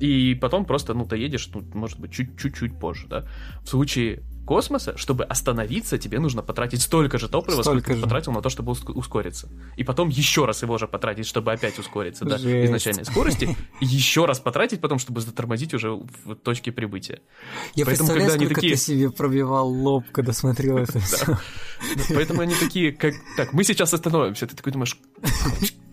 [0.00, 3.24] И потом просто, ну, ты едешь, ну, может быть, чуть-чуть позже, да.
[3.64, 8.00] В случае космоса, чтобы остановиться, тебе нужно потратить столько же топлива, столько сколько же.
[8.00, 9.48] ты потратил на то, чтобы ускориться.
[9.76, 12.66] И потом еще раз его же потратить, чтобы опять ускориться до Жесть.
[12.66, 13.56] изначальной скорости.
[13.80, 17.20] И еще раз потратить потом, чтобы затормозить уже в точке прибытия.
[17.74, 18.74] Я Поэтому, представляю, когда они такие...
[18.74, 21.38] ты себе пробивал лоб, когда смотрел это все.
[22.14, 23.14] Поэтому они такие, как...
[23.36, 24.46] Так, мы сейчас остановимся.
[24.46, 24.98] Ты такой думаешь,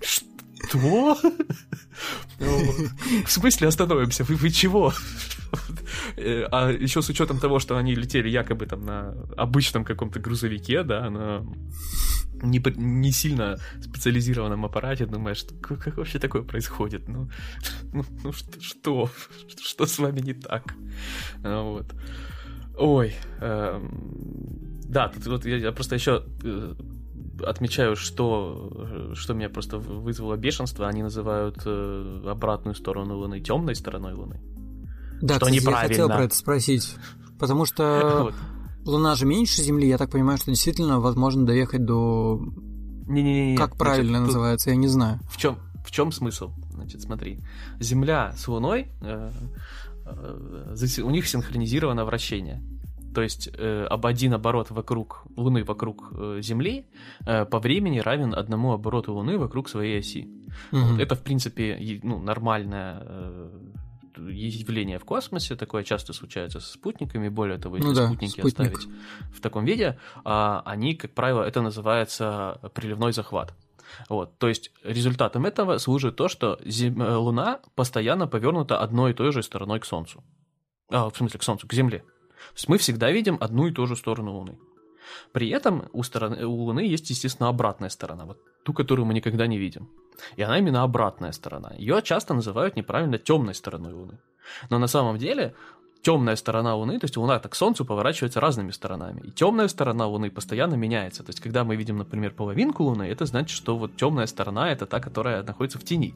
[0.02, 0.26] что?
[2.40, 4.24] В смысле остановимся?
[4.24, 4.94] Вы, вы чего?
[6.18, 10.84] Э, а еще с учетом того, что они летели якобы там на обычном каком-то грузовике,
[10.84, 11.46] да, на
[12.44, 17.08] не, не сильно специализированном аппарате, думаешь, как, как вообще такое происходит?
[17.08, 17.30] Ну,
[17.94, 19.10] ну, ну что, что?
[19.62, 20.76] Что с вами не так?
[21.44, 21.94] А, вот.
[22.78, 23.14] Ой.
[23.42, 26.76] Эм, да, тут вот я, я просто еще э,
[27.46, 30.88] отмечаю, что, что меня просто вызвало бешенство.
[30.88, 34.40] Они называют э, обратную сторону Луны темной стороной Луны.
[35.22, 35.82] Да, что кстати, неправильно.
[35.82, 36.96] я хотел про это спросить.
[37.40, 38.34] Потому что
[38.86, 42.42] Луна же меньше Земли, я так понимаю, что действительно возможно доехать до...
[43.08, 43.58] Не-не-не.
[43.58, 45.20] Как правильно называется, я не знаю.
[45.30, 46.52] В чем, в чем смысл?
[46.72, 47.40] Значит, смотри.
[47.80, 49.32] Земля с Луной, э,
[50.06, 52.62] э, у них синхронизировано вращение.
[53.14, 56.86] То есть э, об один оборот вокруг Луны вокруг э, Земли
[57.26, 60.30] э, по времени равен одному обороту Луны вокруг своей оси.
[60.72, 60.82] Угу.
[60.82, 63.50] Вот это, в принципе, ну, нормальное э,
[64.28, 68.78] явление в космосе, такое часто случается со спутниками, более того, если ну да, спутники спутник.
[68.78, 68.96] оставить
[69.34, 73.54] в таком виде, а, они, как правило, это называется приливной захват.
[74.08, 77.02] Вот, то есть результатом этого служит то, что Зем...
[77.02, 80.24] Луна постоянно повернута одной и той же стороной к Солнцу.
[80.92, 82.00] А, в смысле, к Солнцу, к Земле.
[82.00, 84.58] То есть мы всегда видим одну и ту же сторону Луны.
[85.32, 89.48] При этом у, стороны, у Луны есть, естественно, обратная сторона, вот ту, которую мы никогда
[89.48, 89.90] не видим.
[90.36, 91.74] И она именно обратная сторона.
[91.78, 94.20] Ее часто называют неправильно темной стороной Луны.
[94.70, 95.54] Но на самом деле
[96.02, 99.22] темная сторона Луны, то есть Луна так к Солнцу поворачивается разными сторонами.
[99.22, 101.24] И темная сторона Луны постоянно меняется.
[101.24, 104.86] То есть, когда мы видим, например, половинку Луны, это значит, что вот темная сторона это
[104.86, 106.14] та, которая находится в тени.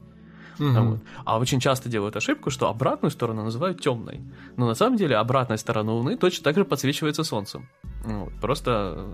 [0.60, 0.70] Угу.
[0.70, 1.00] Вот.
[1.26, 4.22] А очень часто делают ошибку, что обратную сторону называют темной.
[4.58, 7.68] Но на самом деле обратная сторона Луны точно так же подсвечивается Солнцем.
[8.04, 8.34] Вот.
[8.42, 9.08] Просто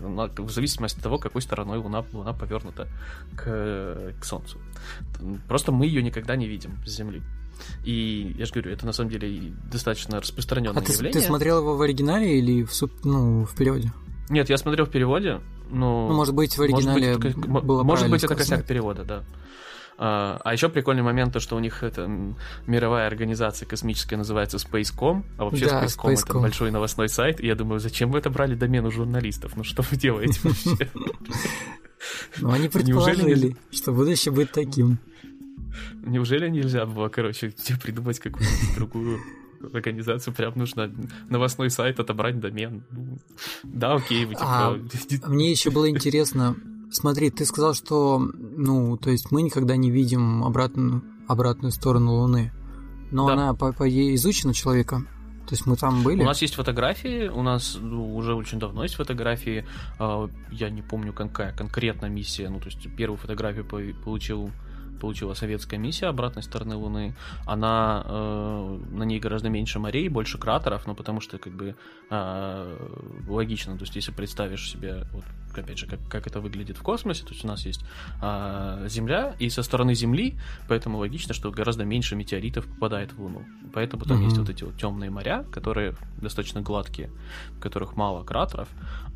[0.00, 2.88] ну, в зависимости от того, какой стороной Луна, Луна повернута
[3.36, 4.58] к, к Солнцу.
[5.48, 7.22] Просто мы ее никогда не видим с Земли.
[7.84, 11.12] И я же говорю, это на самом деле достаточно распространенное а явление.
[11.12, 13.92] Ты, ты смотрел его в оригинале или в, суп, ну, в переводе?
[14.28, 15.40] Нет, я смотрел в переводе,
[15.70, 16.08] но...
[16.08, 19.24] Ну, может быть, в оригинале может быть, было Может быть, это косяк перевода, да.
[19.96, 22.10] А, а еще прикольный момент, то, что у них это
[22.66, 27.46] мировая организация космическая называется Spacecom, а вообще да, Spacecom, Spacecom это большой новостной сайт, и
[27.46, 29.52] я думаю, зачем вы это брали домен у журналистов?
[29.56, 30.90] Ну что вы делаете вообще?
[32.38, 34.98] Ну они предположили, что будущее будет таким.
[36.04, 39.20] Неужели нельзя было, короче, придумать какую-нибудь другую
[39.72, 40.92] организацию, прям нужно
[41.28, 42.84] новостной сайт отобрать домен.
[42.90, 43.18] Ну,
[43.62, 44.40] да, окей, типа...
[44.42, 44.78] А,
[45.26, 46.56] мне еще было интересно,
[46.94, 52.52] Смотри, ты сказал, что, ну, то есть мы никогда не видим обратную, обратную сторону Луны.
[53.10, 53.32] Но да.
[53.32, 55.08] она, по, по идее, изучена человеком.
[55.46, 56.22] То есть мы там были?
[56.22, 59.66] У нас есть фотографии, у нас ну, уже очень давно есть фотографии.
[59.98, 62.48] А, я не помню, какая конкретная миссия.
[62.48, 64.52] Ну, то есть первую фотографию получил
[65.00, 67.14] получила советская миссия обратной стороны Луны.
[67.46, 71.76] Она э, на ней гораздо меньше морей, больше кратеров, ну потому что как бы
[72.10, 72.88] э,
[73.28, 75.24] логично, то есть если представишь себе, вот,
[75.56, 77.84] опять же, как, как это выглядит в космосе, то есть у нас есть
[78.22, 80.36] э, Земля, и со стороны Земли,
[80.68, 83.44] поэтому логично, что гораздо меньше метеоритов попадает в Луну.
[83.72, 84.24] Поэтому там mm-hmm.
[84.24, 87.10] есть вот эти вот темные моря, которые достаточно гладкие,
[87.56, 88.68] в которых мало кратеров.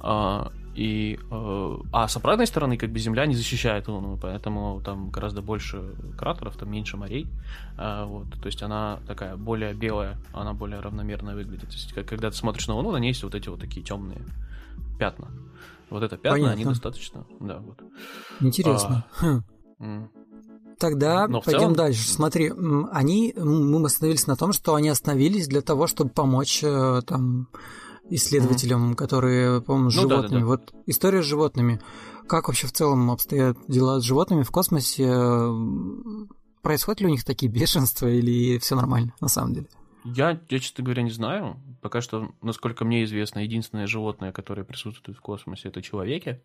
[0.02, 0.46] Э,
[0.78, 5.42] и, э, а с обратной стороны, как бы Земля не защищает Луну, поэтому там гораздо
[5.42, 7.26] больше кратеров, там меньше морей.
[7.76, 11.68] Э, вот, то есть она такая более белая, она более равномерно выглядит.
[11.68, 14.22] То есть, когда ты смотришь на Луну, на ней есть вот эти вот такие темные
[15.00, 15.26] пятна.
[15.90, 16.52] Вот это пятна, Понятно.
[16.52, 17.26] они достаточно.
[17.40, 17.82] Да, вот.
[18.38, 19.04] Интересно.
[19.20, 19.40] А,
[19.80, 20.08] хм.
[20.78, 21.74] Тогда Но пойдем целом...
[21.74, 22.08] дальше.
[22.08, 22.52] Смотри,
[22.92, 27.48] они, мы остановились на том, что они остановились для того, чтобы помочь э, там
[28.10, 28.96] исследователям, mm-hmm.
[28.96, 30.28] которые, по-моему, с ну, животными.
[30.28, 30.46] Да, да, да.
[30.46, 31.80] Вот история с животными.
[32.26, 35.08] Как вообще в целом обстоят дела с животными в космосе?
[36.62, 39.68] Происходят ли у них такие бешенства или все нормально на самом деле?
[40.04, 41.60] Я, я, честно говоря, не знаю.
[41.80, 46.40] Пока что, насколько мне известно, единственное животное, которое присутствует в космосе, это человеки.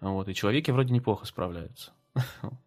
[0.00, 1.92] Вот, и человеки вроде неплохо справляются.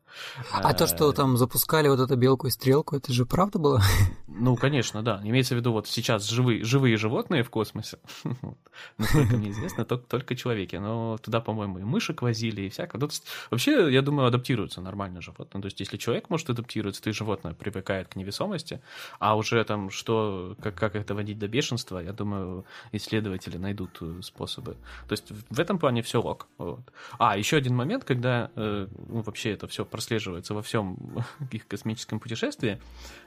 [0.52, 3.82] А то, что там запускали вот эту белку и стрелку, это же правда было?
[4.28, 5.22] Ну, конечно, да.
[5.24, 8.00] Имеется в виду вот сейчас живые, живые животные в космосе,
[8.98, 10.76] насколько мне известно, только человеки.
[10.78, 13.00] Но туда, по-моему, и мышек возили, и всякое.
[13.00, 13.10] Ну,
[13.52, 15.62] вообще, я думаю, адаптируются нормально животные.
[15.62, 18.82] То есть, если человек может адаптироваться, то и животное привыкает к невесомости.
[19.20, 24.22] А уже там, что, как, как это водить до бешенства, я думаю, исследователи найдут э,
[24.22, 24.78] способы.
[25.08, 26.48] То есть, в этом плане все ок.
[26.58, 26.80] Вот.
[27.18, 30.98] А, еще один момент, когда э, ну, вообще это все прослеживается во всем
[31.52, 32.80] их космическом путешествии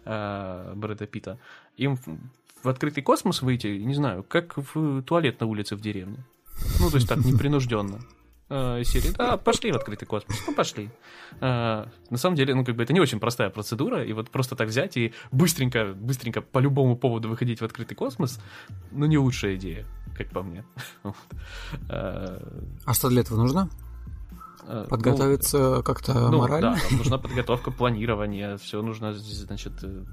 [0.07, 1.39] э, Брэда Питта,
[1.77, 1.99] им
[2.63, 6.25] в открытый космос выйти, не знаю, как в туалет на улице в деревне.
[6.81, 8.01] Ну, то есть так, непринужденно.
[8.49, 10.89] Э, серии, да, пошли в открытый космос, ну, пошли.
[11.41, 14.57] Э, на самом деле, ну, как бы это не очень простая процедура, и вот просто
[14.57, 18.41] так взять и быстренько, быстренько по любому поводу выходить в открытый космос,
[18.93, 19.85] ну, не лучшая идея,
[20.17, 20.65] как по мне.
[21.91, 22.39] Э,
[22.87, 23.69] а что для этого нужно?
[24.67, 26.79] Э, Подготовиться ну, как-то ну, морально?
[26.91, 30.05] Да, нужна подготовка, планирование, все нужно, значит, э,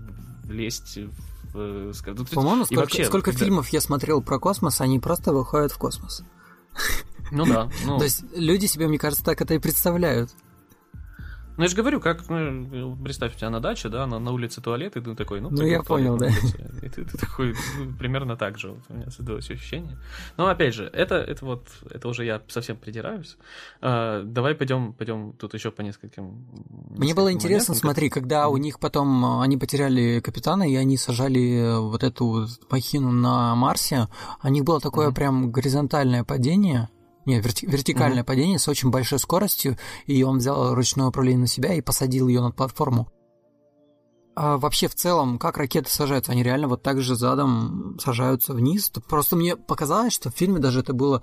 [0.43, 0.97] влезть
[1.54, 1.91] в...
[2.06, 3.45] Ну, По-моему, сколько, вообще, сколько когда...
[3.45, 6.24] фильмов я смотрел про космос, они просто выходят в космос.
[7.32, 7.70] Ну да.
[7.86, 7.97] Ну...
[7.97, 10.32] То есть люди себе, мне кажется, так это и представляют.
[11.60, 14.62] Ну, я же говорю, как, ну, представь, у тебя на даче, да, на, на улице
[14.62, 16.30] туалет, и ты такой, ну, ну я понял, да.
[16.82, 19.97] И ты, ты такой, ну, примерно так же, вот у меня создалось ощущение.
[20.38, 23.36] Но, опять же, это, это вот, это уже я совсем придираюсь.
[23.82, 26.45] А, давай пойдем, пойдем тут еще по нескольким...
[26.91, 30.95] Мне было интересно, моментам, смотри, когда у них потом, а, они потеряли капитана, и они
[30.95, 34.07] сажали вот эту махину на Марсе,
[34.41, 35.14] у них было такое mm-hmm.
[35.14, 36.88] прям горизонтальное падение,
[37.30, 38.25] нет, верти- вертикальное mm-hmm.
[38.25, 42.41] падение с очень большой скоростью, и он взял ручное управление на себя и посадил ее
[42.41, 43.09] на платформу.
[44.36, 46.32] А вообще в целом, как ракеты сажаются?
[46.32, 48.89] Они реально вот так же задом сажаются вниз?
[49.09, 51.21] Просто мне показалось, что в фильме даже это было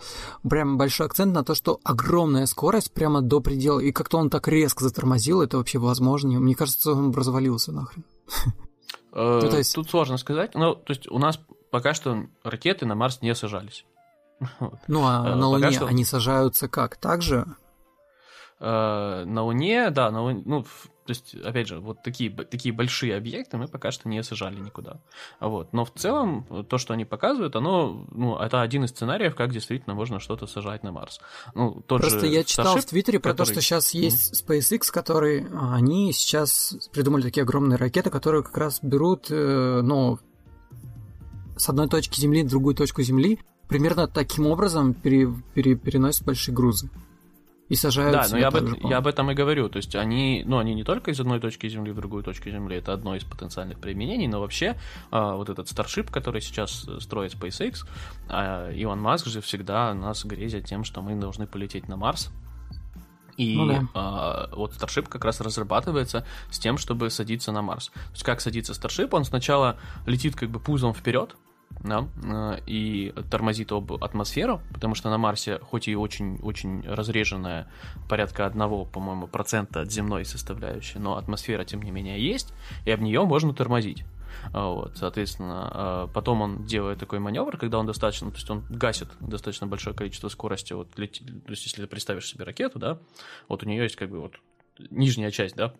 [0.48, 4.48] прям большой акцент на то, что огромная скорость прямо до предела, и как-то он так
[4.48, 6.38] резко затормозил, это вообще возможно.
[6.38, 8.04] Мне кажется, он развалился нахрен.
[9.12, 11.40] Э, ну, тут сложно сказать, но то есть у нас
[11.70, 13.86] пока что ракеты на Марс не сажались.
[14.88, 15.86] Ну, а э, на Луне что...
[15.86, 16.96] они сажаются как?
[16.96, 17.46] Так же?
[18.60, 23.16] Э, на Луне, да, на Луне, ну, то есть, опять же, вот такие, такие большие
[23.16, 25.00] объекты мы пока что не сажали никуда.
[25.40, 25.72] Вот.
[25.72, 29.94] Но в целом, то, что они показывают, оно, ну, это один из сценариев, как действительно
[29.94, 31.20] можно что-то сажать на Марс.
[31.54, 33.46] Ну, тот Просто же я читал Starship, в Твиттере про который...
[33.46, 38.80] то, что сейчас есть SpaceX, которые, они сейчас придумали такие огромные ракеты, которые как раз
[38.82, 40.18] берут, ну,
[41.56, 43.38] с одной точки Земли в другую точку Земли,
[43.68, 46.90] примерно таким образом пере, пере, переносят большие грузы.
[47.68, 49.68] И сажают Да, но я, об, же, я об этом и говорю.
[49.68, 52.76] То есть они, ну, они не только из одной точки Земли в другую точку Земли,
[52.76, 54.76] это одно из потенциальных применений, но вообще
[55.10, 57.78] а, вот этот Starship, который сейчас строит SpaceX,
[58.28, 62.30] а, Илон Маск же всегда нас грезит тем, что мы должны полететь на Марс,
[63.36, 63.88] и ну, да.
[63.94, 67.88] а, вот Starship как раз разрабатывается с тем, чтобы садиться на Марс.
[67.88, 69.08] То есть как садится Starship?
[69.12, 69.76] Он сначала
[70.06, 71.36] летит как бы пузом вперед,
[71.86, 77.68] да, э, и тормозит об атмосферу, потому что на Марсе, хоть и очень-очень разреженная,
[78.08, 82.52] порядка одного, по-моему, процента от земной составляющей, но атмосфера, тем не менее, есть,
[82.84, 84.04] и об нее можно тормозить.
[84.52, 88.64] А, вот, соответственно, а, потом он делает такой маневр, когда он достаточно, то есть он
[88.68, 92.98] гасит достаточно большое количество скорости, вот, то есть если ты представишь себе ракету, да,
[93.48, 94.34] вот у нее есть как бы вот
[94.90, 95.72] нижняя часть, да,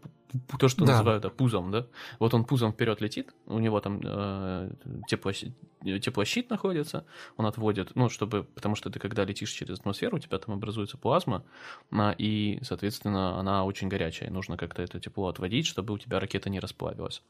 [0.59, 0.93] то, что да.
[0.93, 1.87] называют да, пузом, да,
[2.19, 4.71] вот он пузом вперед летит, у него там э,
[5.09, 5.55] теплощит,
[6.01, 7.05] теплощит находится,
[7.37, 10.97] он отводит, ну, чтобы, потому что ты когда летишь через атмосферу, у тебя там образуется
[10.99, 11.45] плазма,
[11.91, 16.51] а, и, соответственно, она очень горячая, нужно как-то это тепло отводить, чтобы у тебя ракета
[16.51, 17.23] не расплавилась.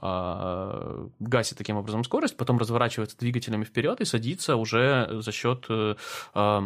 [0.00, 5.96] А, гасит таким образом скорость, потом разворачивается двигателями вперед и садится уже за счет э,
[6.34, 6.60] э,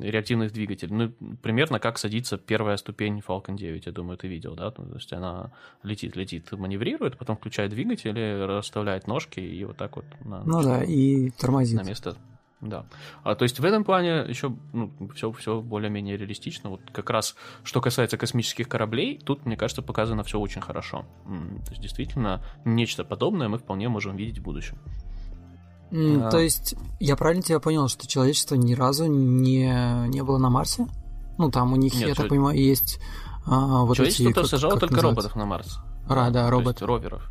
[0.00, 0.94] реактивных двигателей.
[0.94, 5.12] Ну, примерно как садится первая ступень Falcon 9, я думаю, ты видел, да, то есть
[5.12, 5.50] она
[5.82, 10.82] летит, летит, маневрирует, потом включает двигатель, расставляет ножки и вот так вот на, ну да,
[10.82, 11.80] и тормозит.
[11.80, 12.16] На место.
[12.60, 12.86] Да.
[13.22, 16.70] А, то есть в этом плане еще ну, все, все более-менее реалистично.
[16.70, 21.04] Вот как раз что касается космических кораблей, тут, мне кажется, показано все очень хорошо.
[21.26, 24.78] То есть действительно нечто подобное мы вполне можем видеть в будущем.
[25.90, 26.30] Mm, а...
[26.30, 30.86] То есть я правильно тебя понял, что человечество ни разу не, не было на Марсе?
[31.38, 32.98] Ну там у них, Нет, я так понимаю, есть
[33.46, 34.32] а, вот Человечество эти...
[34.32, 35.22] Человечество сажало только называется?
[35.22, 35.78] роботов на Марс.
[36.08, 36.86] Ра, да, роботы.
[36.86, 37.28] роверов.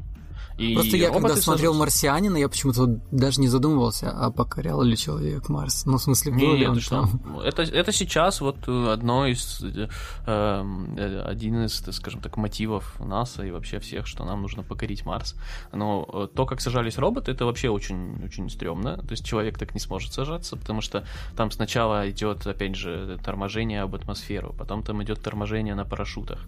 [0.57, 4.95] И Просто я когда смотрел сожрут- «Марсианина», я почему-то даже не задумывался, а покорял ли
[4.95, 5.85] человек Марс.
[5.85, 7.01] Ну, в смысле, был ли Нет, он ты что?
[7.01, 7.39] там?
[7.39, 9.89] Это, это сейчас вот э, одно из, э,
[10.25, 15.05] эм, э, один из, скажем так, мотивов НАСА и вообще всех, что нам нужно покорить
[15.05, 15.35] Марс.
[15.73, 18.97] Но э, то, как сажались роботы, это вообще очень, очень стрёмно.
[18.97, 23.81] То есть человек так не сможет сажаться, потому что там сначала идет, опять же, торможение
[23.81, 26.39] об атмосферу, потом там идет торможение на парашютах,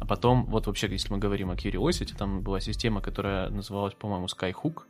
[0.00, 4.26] а потом, вот вообще, если мы говорим о Curiosity, там была система, которая называлась, по-моему,
[4.26, 4.82] Skyhook,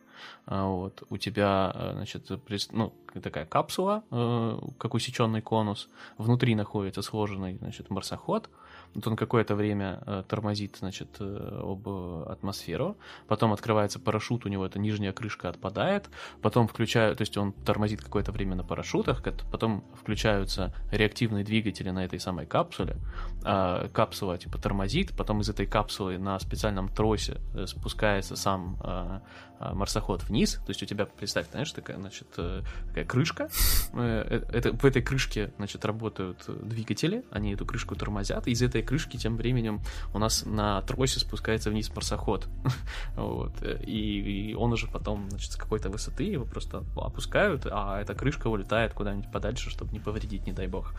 [0.46, 2.30] а, вот, у тебя, э, значит,
[2.72, 2.92] ну,
[3.22, 5.88] такая капсула, э, как усеченный конус,
[6.18, 8.48] внутри находится сложенный, значит, марсоход,
[8.96, 12.96] вот он какое-то время э, тормозит, значит, э, об э, атмосферу,
[13.28, 16.08] потом открывается парашют, у него эта нижняя крышка отпадает,
[16.40, 19.22] потом включают, то есть он тормозит какое-то время на парашютах,
[19.52, 22.96] потом включаются реактивные двигатели на этой самой капсуле,
[23.44, 29.22] а, капсула типа тормозит, потом из этой капсулы на специальном тросе спускается сам а,
[29.58, 33.50] а, марсоход вниз, то есть у тебя, представь, знаешь, такая, значит, такая крышка,
[33.92, 39.36] это, в этой крышке, значит, работают двигатели, они эту крышку тормозят, из этой крышки тем
[39.36, 39.80] временем
[40.14, 42.48] у нас на тросе спускается вниз марсоход,
[43.16, 48.14] вот, и, и он уже потом, значит, с какой-то высоты его просто опускают, а эта
[48.14, 50.94] крышка улетает куда-нибудь подальше, чтобы не повредить, не дай бог,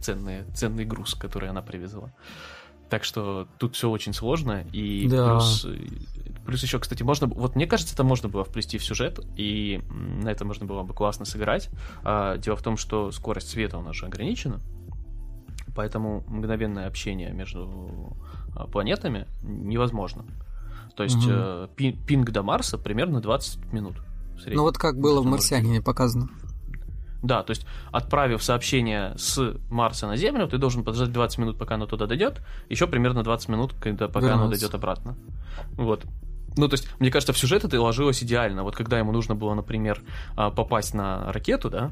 [0.00, 2.12] ценный, ценный груз, который она привезла.
[2.88, 5.32] Так что тут все очень сложно, и Да.
[5.32, 5.66] плюс,
[6.46, 10.30] плюс еще, кстати, можно, вот мне кажется, это можно было вплести в сюжет, и на
[10.30, 11.68] это можно было бы классно сыграть.
[12.02, 14.60] А, дело в том, что скорость света у нас же ограничена,
[15.74, 18.16] поэтому мгновенное общение между
[18.56, 20.24] а, планетами невозможно.
[20.96, 21.26] То есть Мгм.
[21.30, 23.96] э, пи- пинг до Марса примерно 20 минут.
[24.46, 26.28] Ну, вот как было в «Марсианине» показано.
[27.22, 31.74] Да, то есть, отправив сообщение с Марса на Землю, ты должен подождать 20 минут, пока
[31.74, 34.60] оно туда дойдет, еще примерно 20 минут, когда, пока оно Вернуться.
[34.60, 35.16] дойдет обратно.
[35.72, 36.04] Вот.
[36.56, 38.62] Ну, то есть, мне кажется, в сюжет это ложилось идеально.
[38.62, 40.00] Вот когда ему нужно было, например,
[40.36, 41.90] а, попасть на ракету, да,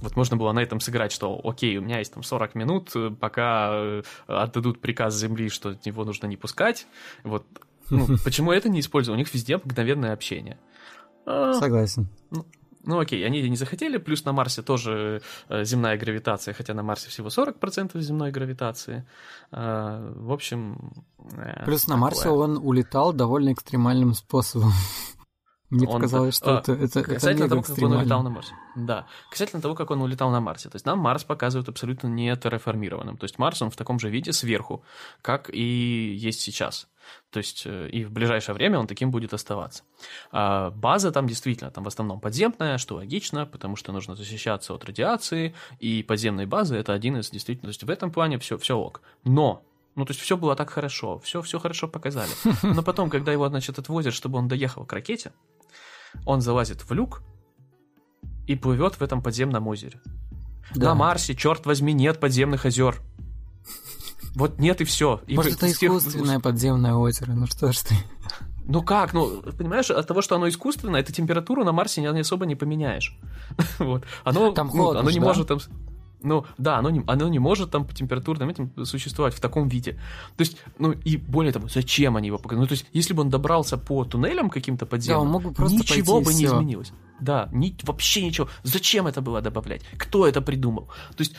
[0.00, 3.10] вот можно было на этом сыграть, что окей, у меня есть там 40 минут, э,
[3.10, 6.86] пока э, отдадут приказ Земли, что его нужно не пускать.
[7.24, 7.44] Вот.
[7.90, 9.16] Ну, почему это не использовать?
[9.16, 10.58] У них везде мгновенное общение.
[11.24, 12.08] А, Согласен.
[12.84, 17.08] ну окей, они не захотели, плюс на Марсе тоже э, земная гравитация, хотя на Марсе
[17.10, 19.04] всего 40% земной гравитации.
[19.50, 20.92] Э, в общем...
[21.32, 22.00] э, Плюс на такое.
[22.00, 24.72] Марсе он улетал довольно экстремальным способом.
[25.70, 28.30] Мне Он- показалось, что а, это, это, это Касательно мега того, как он улетал на
[28.30, 28.54] Марсе.
[28.76, 29.06] Да.
[29.30, 30.68] Касательно того, как он улетал на Марсе.
[30.68, 33.16] То есть нам Марс показывают абсолютно не терраформированным.
[33.16, 34.84] То есть Марс, он в таком же виде сверху,
[35.22, 36.88] как и есть сейчас.
[37.30, 39.82] То есть э, и в ближайшее время он таким будет оставаться.
[40.30, 44.84] А база там действительно, там в основном подземная, что логично, потому что нужно защищаться от
[44.84, 48.76] радиации, и подземные базы это один из действительно, то есть в этом плане все, все
[48.76, 49.02] ок.
[49.24, 49.62] Но
[49.96, 52.30] ну, то есть все было так хорошо, все, все хорошо показали.
[52.62, 55.32] Но потом, когда его, значит, отвозят, чтобы он доехал к ракете,
[56.24, 57.22] он залазит в люк
[58.46, 60.00] и плывет в этом подземном озере.
[60.74, 60.88] Да.
[60.88, 63.00] На Марсе, черт возьми, нет подземных озер.
[64.34, 65.20] Вот нет и все.
[65.26, 67.94] И Может, это тех- искусственное подземное озеро, ну что ж ты.
[68.68, 72.46] Ну как, ну, понимаешь, от того, что оно искусственное, эту температуру на Марсе не, особо
[72.46, 73.16] не поменяешь.
[73.78, 74.04] Вот.
[74.24, 75.26] Оно, Там ну, холодно оно не да?
[75.26, 75.58] может там...
[76.26, 79.92] Ну, да, оно не, оно не может там по температурным этим существовать в таком виде.
[80.36, 82.62] То есть, ну, и более того, зачем они его показали?
[82.62, 85.76] Ну, то есть, если бы он добрался по туннелям каким-то подземным, он мог бы просто
[85.76, 86.56] ничего бы не всё.
[86.56, 86.92] изменилось.
[87.20, 88.48] Да, ни- вообще ничего.
[88.64, 89.82] Зачем это было добавлять?
[89.96, 90.88] Кто это придумал?
[91.16, 91.36] То есть,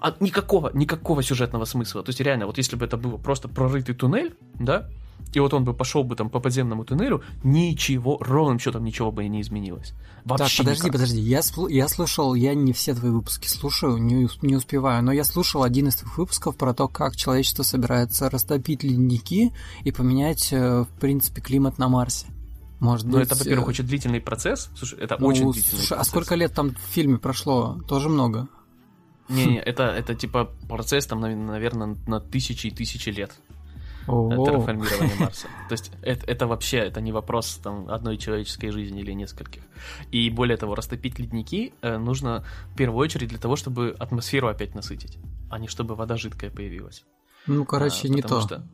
[0.00, 2.02] а никакого, никакого сюжетного смысла.
[2.02, 4.88] То есть, реально, вот если бы это был просто прорытый туннель, да,
[5.32, 9.24] и вот он бы пошел бы там по подземному туннелю, ничего, ровным счетом ничего бы
[9.24, 9.94] и не изменилось.
[10.28, 10.92] Так, Вообще подожди, никак.
[10.92, 11.20] подожди.
[11.20, 15.62] Я, я слушал, я не все твои выпуски слушаю, не, не успеваю, но я слушал
[15.62, 19.52] один из твоих выпусков про то, как человечество собирается растопить ледники
[19.84, 22.26] и поменять, э, в принципе, климат на Марсе.
[22.80, 23.26] Может Ну, быть...
[23.26, 24.70] это, во-первых, э, очень длительный процесс.
[24.76, 26.10] Слушай, это ну, очень длительный слушай, а процесс.
[26.10, 27.80] сколько лет там в фильме прошло?
[27.88, 28.48] Тоже много.
[29.28, 33.32] Не-не, это, это типа процесс там, наверное, на тысячи и тысячи лет.
[34.08, 35.48] О, терраформирования Марса.
[35.68, 39.62] То есть это, это вообще это не вопрос там, одной человеческой жизни или нескольких.
[40.10, 44.74] И более того, растопить ледники э, нужно в первую очередь для того, чтобы атмосферу опять
[44.74, 45.18] насытить,
[45.50, 47.04] а не чтобы вода жидкая появилась.
[47.46, 48.40] Ну, короче, А, не то.
[48.40, 48.66] что-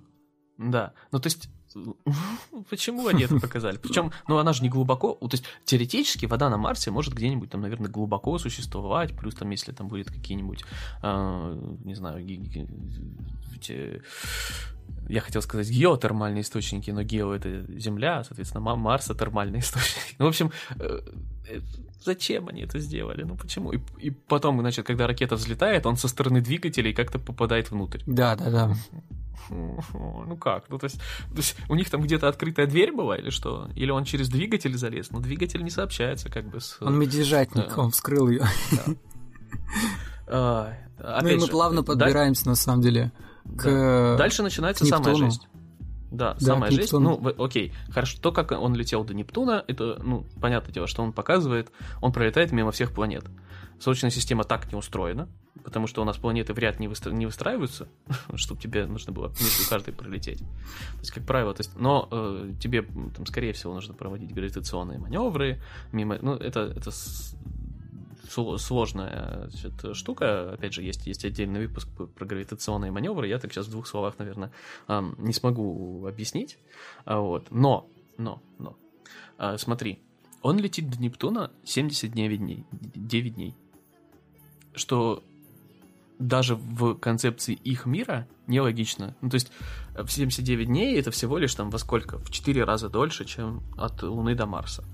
[0.58, 1.48] да, ну то есть
[2.70, 3.78] почему они это показали?
[3.78, 7.60] Причем, ну она же не глубоко, то есть теоретически вода на Марсе может где-нибудь там,
[7.60, 10.64] наверное, глубоко существовать, плюс там, если там будет какие-нибудь,
[11.02, 11.54] а,
[11.84, 12.24] не знаю,
[15.08, 20.14] я хотел сказать геотермальные источники, но гео это Земля, соответственно, Ма- Марс это термальные источники.
[20.18, 21.00] Ну, в общем, э,
[22.04, 23.22] зачем они это сделали?
[23.22, 23.72] Ну почему?
[23.72, 28.00] И, и потом, значит, когда ракета взлетает, он со стороны двигателей как-то попадает внутрь.
[28.06, 28.74] Да, да, да.
[29.50, 30.70] Ну как?
[30.70, 33.68] Ну, то есть, то есть у них там где-то открытая дверь была или что?
[33.74, 35.10] Или он через двигатель залез?
[35.10, 36.78] Но двигатель не сообщается как бы с...
[36.80, 38.46] Он медвежатник, он вскрыл ее.
[40.26, 40.72] А,
[41.20, 43.12] ну и мы плавно подбираемся, на самом деле,
[43.44, 45.46] к Дальше начинается самая жесть.
[46.14, 46.92] Да, да, самая жесть.
[46.92, 48.18] Ну, окей, хорошо.
[48.20, 52.52] То, как он летел до Нептуна, это, ну, понятное дело, что он показывает, он пролетает
[52.52, 53.24] мимо всех планет.
[53.80, 55.28] Солнечная система так не устроена,
[55.64, 57.10] потому что у нас планеты в ряд не, выстра...
[57.10, 57.88] не выстраиваются,
[58.36, 60.38] чтобы тебе нужно было между каждой пролететь.
[60.38, 64.98] То есть, как правило, то есть, но э, тебе, там, скорее всего, нужно проводить гравитационные
[64.98, 65.60] маневры,
[65.90, 66.90] мимо, ну, это, это
[68.58, 70.52] сложная значит, штука.
[70.52, 73.28] Опять же, есть, есть отдельный выпуск про гравитационные маневры.
[73.28, 74.52] Я так сейчас в двух словах, наверное,
[74.88, 76.58] не смогу объяснить.
[77.04, 77.50] А вот.
[77.50, 78.76] Но, но, но.
[79.38, 80.00] А, смотри,
[80.42, 82.64] он летит до Нептуна 79 дней.
[82.70, 83.54] 9 дней.
[84.74, 85.22] Что
[86.18, 89.16] даже в концепции их мира нелогично.
[89.20, 89.50] Ну, то есть
[89.94, 92.18] в 79 дней это всего лишь там во сколько?
[92.18, 94.84] В 4 раза дольше, чем от Луны до Марса.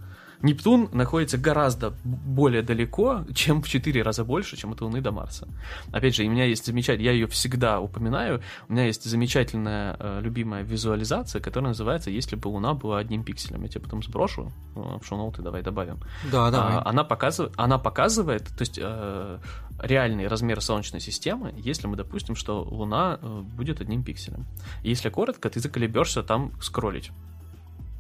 [0.42, 5.48] Нептун находится гораздо более далеко, чем в 4 раза больше, чем от Луны до Марса.
[5.92, 10.20] Опять же, у меня есть замечательная, я ее всегда упоминаю, у меня есть замечательная э,
[10.22, 13.62] любимая визуализация, которая называется «Если бы Луна была одним пикселем».
[13.62, 15.98] Я тебе потом сброшу э, в шоу-ноуты, давай добавим.
[16.32, 16.76] Да, давай.
[16.76, 19.38] А, она, показывает, она показывает, то есть э,
[19.82, 24.46] реальный размер Солнечной системы, если мы допустим, что Луна э, будет одним пикселем.
[24.82, 27.10] Если коротко, ты заколебешься там скроллить.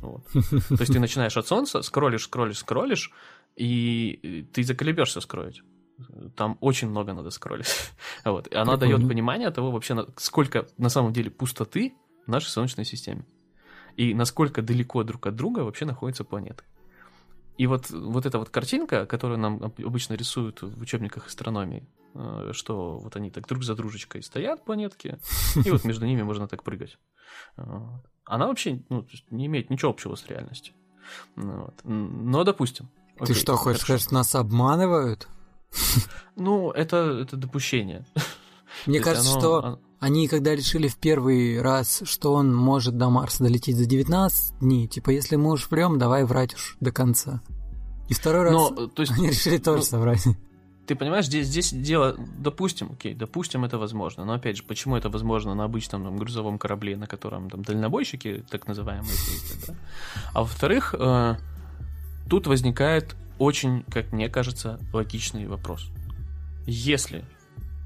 [0.00, 0.26] Вот.
[0.32, 3.12] То есть ты начинаешь от солнца, скроллишь, скроллишь, скроллишь,
[3.56, 5.62] и ты заколебешься скроллить.
[6.36, 7.74] Там очень много надо скроллить.
[8.24, 8.46] Вот.
[8.46, 11.94] И она дает понимание того вообще, сколько на самом деле пустоты
[12.26, 13.24] в нашей Солнечной системе.
[13.96, 16.64] И насколько далеко друг от друга вообще находятся планеты.
[17.58, 22.98] И вот, вот эта вот картинка, которую нам обычно рисуют в учебниках астрономии, э, что
[22.98, 25.18] вот они так друг за дружечкой стоят, планетки,
[25.66, 26.96] и вот между ними можно так прыгать
[28.24, 30.74] она вообще ну, не имеет ничего общего с реальностью.
[31.36, 31.74] Ну вот.
[31.84, 32.90] Но, допустим.
[33.18, 34.04] Ты окей, что, хочешь хорошо.
[34.04, 35.28] сказать, нас обманывают?
[36.36, 38.06] Ну, это, это допущение.
[38.86, 39.80] Мне кажется, оно, что оно...
[39.98, 44.86] они, когда решили в первый раз, что он может до Марса долететь за 19 дней,
[44.86, 47.42] типа, если мы уж врем, давай врать уж до конца.
[48.08, 50.26] И второй раз Но, то есть, они решили тоже ну, соврать
[50.90, 55.08] ты понимаешь, здесь, здесь дело, допустим, окей, допустим, это возможно, но опять же, почему это
[55.08, 59.74] возможно на обычном там, грузовом корабле, на котором там дальнобойщики, так называемые, ездят, да?
[60.34, 61.36] А во-вторых, э,
[62.28, 65.92] тут возникает очень, как мне кажется, логичный вопрос.
[66.66, 67.24] Если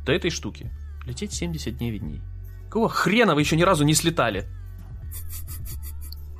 [0.06, 0.70] до этой штуки
[1.04, 2.22] лететь 79 дней,
[2.70, 4.46] какого хрена вы еще ни разу не слетали?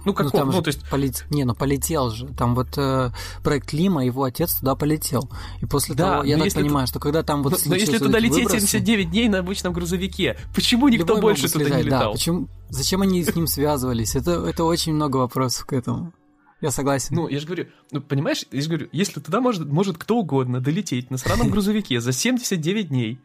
[0.05, 0.89] Ну, как ну, там ну, то есть...
[0.89, 1.25] полет...
[1.31, 2.27] Не, ну полетел же.
[2.29, 3.11] Там вот э,
[3.43, 5.31] проект Лима, его отец туда полетел.
[5.61, 6.91] И после да, того, я так понимаю, ты...
[6.91, 8.67] что когда там вот Но, но если туда лететь выбросы...
[8.67, 12.01] 79 дней на обычном грузовике, почему никто больше туда слезать, не летал?
[12.01, 12.49] Да, почему...
[12.71, 14.17] Зачем они с ним связывались?
[14.17, 16.13] Это, это очень много вопросов к этому.
[16.61, 17.15] Я согласен.
[17.15, 20.61] Ну, я же говорю, ну, понимаешь, я же говорю, если туда может, может кто угодно
[20.61, 23.21] долететь на сраном грузовике за 79 дней,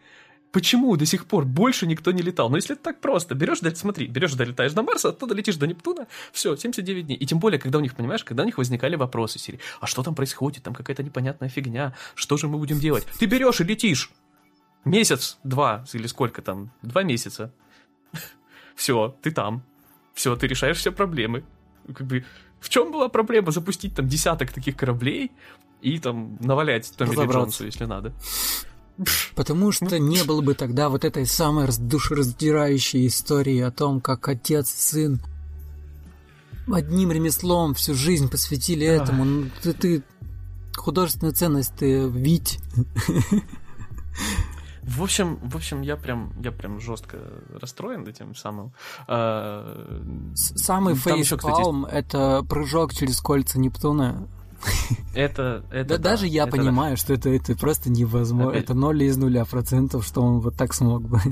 [0.52, 2.50] почему до сих пор больше никто не летал?
[2.50, 6.08] Но если это так просто, берешь, смотри, берешь, долетаешь до Марса, оттуда летишь до Нептуна,
[6.32, 7.16] все, 79 дней.
[7.16, 10.04] И тем более, когда у них, понимаешь, когда у них возникали вопросы серии, а что
[10.04, 13.06] там происходит, там какая-то непонятная фигня, что же мы будем делать?
[13.20, 14.12] Ты берешь и летишь.
[14.86, 17.54] Месяц, два, или сколько там, два месяца.
[18.76, 19.64] Все, ты там.
[20.14, 21.46] Все, ты решаешь все проблемы.
[21.88, 22.26] Как бы,
[22.60, 25.32] в чем была проблема запустить там десяток таких кораблей
[25.82, 28.14] и там навалять Томми Джонсу, если надо?
[29.36, 34.74] Потому что не было бы тогда вот этой самой душераздирающей истории о том, как отец
[34.74, 35.22] и сын
[36.72, 39.26] одним ремеслом всю жизнь посвятили этому.
[39.26, 40.04] Ну, ты, ты
[40.76, 42.60] художественную ценность ты вить.
[44.84, 47.20] В общем, в общем, я прям, я прям жестко
[47.62, 48.74] расстроен этим самым.
[49.08, 50.02] А,
[50.36, 54.28] Самый фейспалм это прыжок через кольца Нептуна
[55.14, 56.98] это, это да, да, даже я это понимаю, да.
[56.98, 58.52] что это, это просто невозможно.
[58.52, 58.64] Опять...
[58.64, 61.20] Это ноль из нуля процентов, что он вот так смог бы.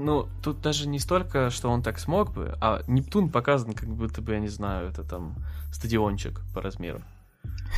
[0.00, 4.22] Ну, тут даже не столько, что он так смог бы, а Нептун показан, как будто
[4.22, 5.34] бы, я не знаю, это там
[5.72, 7.00] стадиончик по размеру.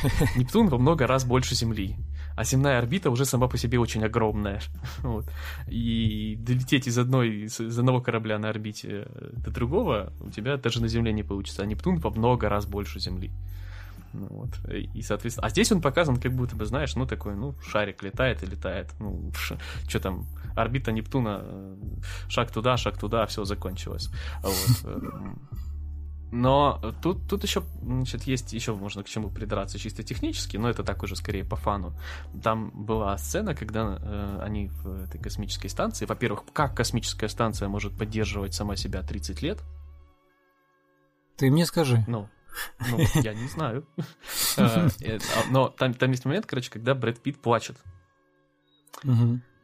[0.35, 1.95] Нептун во много раз больше Земли,
[2.37, 4.61] а земная орбита уже сама по себе очень огромная.
[4.99, 5.25] Вот.
[5.67, 10.87] И долететь из, одной, из одного корабля на орбите до другого у тебя даже на
[10.87, 13.31] Земле не получится, а Нептун во много раз больше Земли.
[14.13, 14.49] Ну, вот.
[14.69, 15.47] И, соответственно...
[15.47, 18.93] А здесь он показан, как будто бы, знаешь, ну, такой, ну, шарик летает и летает.
[18.99, 19.31] Ну,
[19.87, 21.75] что там, орбита Нептуна, э,
[22.27, 24.09] шаг туда, шаг туда, все закончилось.
[24.43, 24.81] Вот.
[24.83, 24.99] Э,
[26.31, 30.83] Но тут, тут еще, значит, есть еще можно к чему придраться чисто технически, но это
[30.83, 31.93] так уже скорее по фану.
[32.41, 37.97] Там была сцена, когда э, они в этой космической станции, во-первых, как космическая станция может
[37.97, 39.61] поддерживать сама себя 30 лет?
[41.35, 42.03] Ты мне скажи.
[42.07, 42.29] Ну,
[42.89, 43.87] ну я не знаю.
[44.57, 47.77] Э, э, но там, там есть момент, короче, когда Брэд Питт плачет.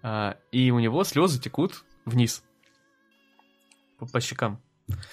[0.03, 2.43] А, и у него слезы текут вниз
[3.97, 4.61] по, по щекам.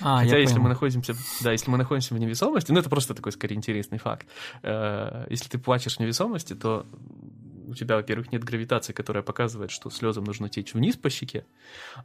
[0.00, 0.64] А, Хотя, если понял.
[0.64, 4.28] мы находимся, да, если мы находимся в невесомости, ну это просто такой скорее интересный факт.
[4.62, 6.86] Э, если ты плачешь в невесомости, то
[7.66, 11.44] у тебя, во-первых, нет гравитации, которая показывает, что слезам нужно течь вниз по щеке,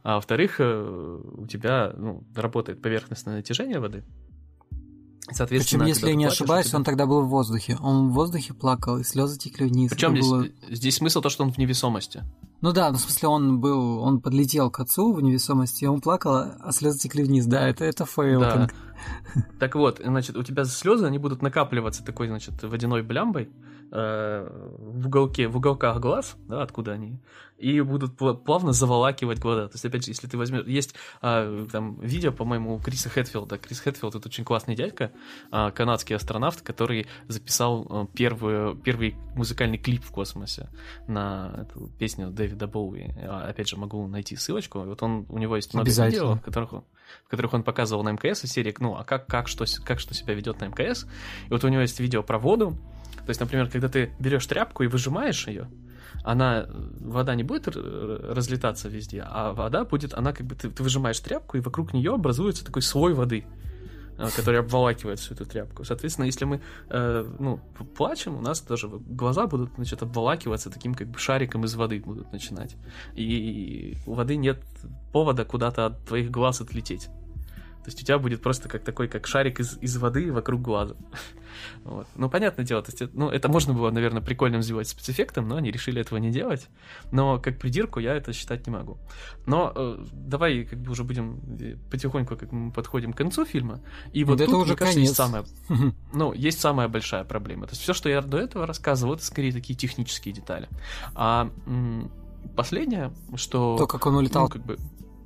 [0.02, 4.02] а во-вторых, э, у тебя ну, работает поверхностное натяжение воды,
[5.32, 6.78] Соответственно, Причем, если я не плачешь, ошибаюсь, тебя...
[6.78, 7.78] он тогда был в воздухе.
[7.80, 9.90] Он в воздухе плакал, и слезы текли вниз.
[9.90, 10.46] Причем здесь, было...
[10.70, 12.24] здесь смысл то, что он в невесомости.
[12.60, 16.00] Ну да, ну, в смысле, он был, он подлетел к отцу в невесомости, и он
[16.00, 17.46] плакал, а слезы текли вниз.
[17.46, 18.68] Да, это, это fail king.
[18.68, 18.70] Да.
[19.58, 23.50] Так вот, значит, у тебя слезы, они будут накапливаться такой, значит, водяной блямбой,
[23.92, 24.48] Э,
[24.78, 27.18] в уголке, в уголках глаз, да, откуда они,
[27.58, 29.66] и будут плавно заволакивать глаза.
[29.66, 30.64] То есть, опять же, если ты возьмешь...
[30.66, 33.58] Есть а, там видео, по-моему, у Криса Хэдфилда.
[33.58, 35.10] Крис Хэдфилд— это очень классный дядька,
[35.50, 40.68] а, канадский астронавт, который записал а, первую, первый музыкальный клип в космосе
[41.08, 43.12] на эту песню Дэвида Боуи.
[43.22, 44.80] А, опять же, могу найти ссылочку.
[44.80, 46.84] Вот он, у него есть много видео, в которых,
[47.24, 50.14] в которых он показывал на МКС из серии, ну, а как, как, что, как что
[50.14, 51.06] себя ведет на МКС.
[51.48, 52.76] И вот у него есть видео про воду,
[53.16, 55.68] то есть, например, когда ты берешь тряпку и выжимаешь ее,
[56.24, 61.20] она, вода не будет разлетаться везде, а вода будет, она как бы, ты, ты выжимаешь
[61.20, 63.69] тряпку, и вокруг нее образуется такой слой воды, э,
[64.28, 65.84] который обволакивает всю эту тряпку.
[65.84, 67.60] Соответственно, если мы, э, ну,
[67.96, 72.32] плачем, у нас тоже глаза будут, значит, обволакиваться таким как бы шариком из воды будут
[72.32, 72.76] начинать.
[73.14, 74.62] И у воды нет
[75.12, 77.08] повода куда-то от твоих глаз отлететь.
[77.82, 80.94] То есть у тебя будет просто как такой, как шарик из, из воды вокруг глаза.
[81.84, 82.06] Вот.
[82.14, 85.70] Ну, понятное дело, то есть, ну, это можно было, наверное, прикольным сделать спецэффектом, но они
[85.70, 86.68] решили этого не делать.
[87.10, 88.98] Но как придирку я это считать не могу.
[89.46, 93.80] Но э, давай как бы уже будем э, потихоньку, как мы подходим к концу фильма.
[94.12, 95.44] И вот, вот это тут, уже мне кажется, есть самая,
[96.12, 97.66] ну, есть самая большая проблема.
[97.66, 100.68] То есть все, что я до этого рассказывал, это скорее такие технические детали.
[101.14, 101.50] А
[102.56, 103.76] последнее, что...
[103.76, 104.44] То, как он улетал.
[104.44, 104.78] Ну, как бы,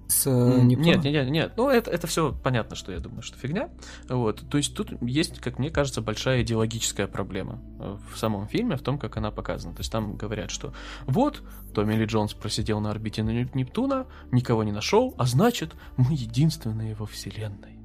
[0.09, 0.85] с э, Нептуна?
[0.85, 1.53] Нет, нет, нет.
[1.57, 3.71] Ну, это, это все понятно, что я думаю, что фигня.
[4.09, 4.45] Вот.
[4.49, 8.83] То есть тут есть, как мне кажется, большая идеологическая проблема э, в самом фильме, в
[8.83, 9.75] том, как она показана.
[9.75, 10.75] То есть там говорят, что
[11.07, 11.43] вот,
[11.75, 16.95] Томми Ли Джонс просидел на орбите на Нептуна, никого не нашел, а значит, мы единственные
[16.95, 17.79] во Вселенной.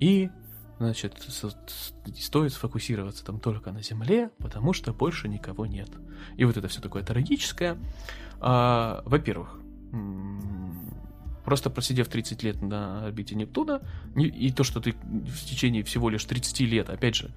[0.00, 0.30] И
[0.78, 1.14] значит,
[2.18, 5.88] стоит сфокусироваться там только на Земле, потому что больше никого нет.
[6.36, 7.78] И вот это все такое трагическое.
[8.40, 9.58] А, во-первых,
[11.46, 13.80] Просто просидев 30 лет на орбите Нептуна,
[14.16, 17.30] и то, что ты в течение всего лишь 30 лет, опять же,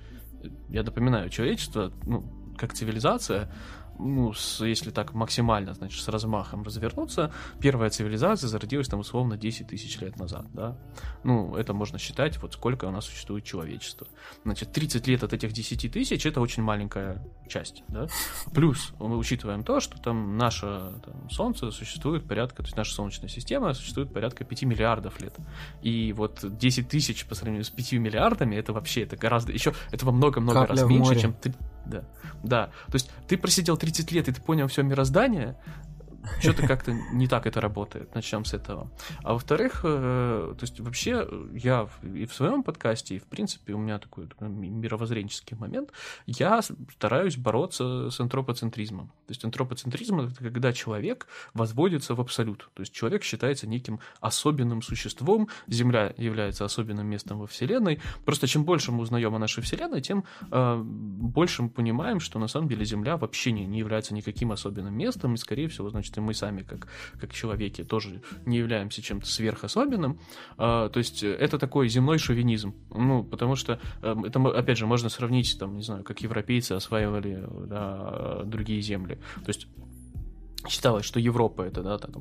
[0.67, 2.25] я напоминаю, человечество, ну,
[2.57, 3.51] как цивилизация,
[3.99, 9.67] ну, с, если так максимально, значит, с размахом развернуться, первая цивилизация зародилась там условно 10
[9.67, 10.77] тысяч лет назад, да.
[11.23, 14.07] Ну, это можно считать, вот сколько у нас существует человечество.
[14.43, 18.07] Значит, 30 лет от этих 10 тысяч это очень маленькая часть, да.
[18.53, 20.65] Плюс мы учитываем то, что там наше
[21.05, 25.35] там, Солнце существует порядка, то есть наша Солнечная система существует порядка 5 миллиардов лет.
[25.81, 30.05] И вот 10 тысяч по сравнению с 5 миллиардами, это вообще, это гораздо, еще, это
[30.05, 31.35] во много-много раз меньше, чем
[31.89, 32.03] да.
[32.43, 32.65] Да.
[32.87, 35.57] То есть ты просидел 30 лет, и ты понял все мироздание,
[36.39, 38.13] что-то как-то не так это работает.
[38.15, 38.91] Начнем с этого.
[39.23, 43.77] А во-вторых, э, то есть вообще я и в своем подкасте, и в принципе у
[43.77, 45.91] меня такой мировоззренческий момент,
[46.25, 49.07] я стараюсь бороться с антропоцентризмом.
[49.27, 52.69] То есть антропоцентризм— это когда человек возводится в абсолют.
[52.73, 57.99] То есть человек считается неким особенным существом, Земля является особенным местом во Вселенной.
[58.25, 62.47] Просто чем больше мы узнаем о нашей Вселенной, тем э, больше мы понимаем, что на
[62.47, 66.21] самом деле Земля вообще не, не является никаким особенным местом, и, скорее всего, значит, и
[66.21, 66.87] мы сами, как,
[67.19, 70.19] как человеки, тоже не являемся чем-то сверхособенным.
[70.57, 72.73] А, то есть это такой земной шовинизм.
[72.91, 77.43] Ну, потому что эм, это, опять же, можно сравнить, там, не знаю, как европейцы осваивали
[77.67, 79.19] да, другие земли.
[79.45, 79.67] То есть
[80.67, 82.11] считалось, что Европа это да, там,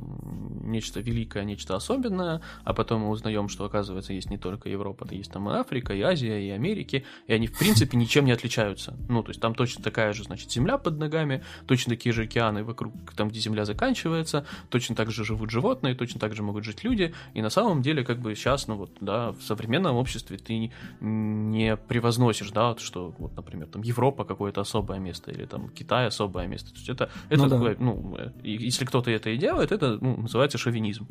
[0.65, 5.15] нечто великое, нечто особенное, а потом мы узнаем, что оказывается есть не только Европа, да
[5.15, 8.97] есть там и Африка, и Азия, и Америки, и они в принципе ничем не отличаются.
[9.09, 12.65] Ну, то есть там точно такая же, значит, земля под ногами, точно такие же океаны
[12.65, 16.85] вокруг, там, где земля заканчивается, точно так же живут животные, точно так же могут жить
[16.85, 20.71] люди, и на самом деле, как бы сейчас, ну вот, да, в современном обществе ты
[21.01, 26.47] не превозносишь, да, что, вот, например, там Европа какое-то особое место, или там Китай особое
[26.47, 26.71] место.
[26.71, 27.85] То есть это, это ну, такое, да.
[27.85, 31.07] ну, если кто-то это и делает, это ну, называется шовинизм.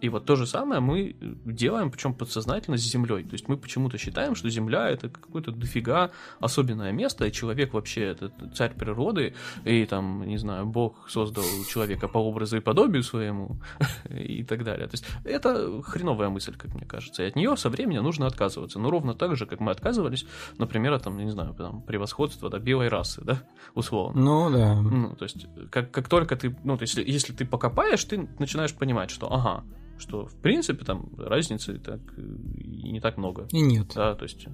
[0.00, 3.24] И вот то же самое мы делаем, причем подсознательно с Землей.
[3.24, 8.02] То есть мы почему-то считаем, что Земля это какое-то дофига особенное место, и человек вообще
[8.02, 9.34] это царь природы,
[9.64, 13.56] и там, не знаю, Бог создал человека по образу и подобию своему,
[14.10, 14.86] и так далее.
[14.86, 17.22] То есть это хреновая мысль, как мне кажется.
[17.24, 18.78] И от нее со временем нужно отказываться.
[18.78, 20.26] Но ровно так же, как мы отказывались,
[20.58, 23.42] например, от, там, не знаю, там, превосходства да, белой расы, да,
[23.74, 24.20] условно.
[24.20, 24.80] Ну, да.
[24.80, 28.74] Ну, то есть, как, как только ты, ну, то есть, если ты покопаешь, ты начинаешь
[28.74, 29.64] понимать, что, ага,
[29.98, 33.46] что в принципе там разницы так и не так много.
[33.50, 33.92] И нет.
[33.94, 34.46] Да, то есть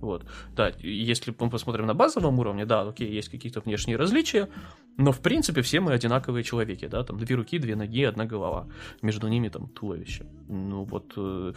[0.00, 0.24] вот.
[0.54, 4.48] Да, если мы посмотрим на базовом уровне, да, окей, есть какие-то внешние различия,
[4.96, 8.68] но в принципе все мы одинаковые человеки, да, там две руки, две ноги, одна голова,
[9.02, 10.26] между ними там туловище.
[10.48, 11.52] Ну вот э,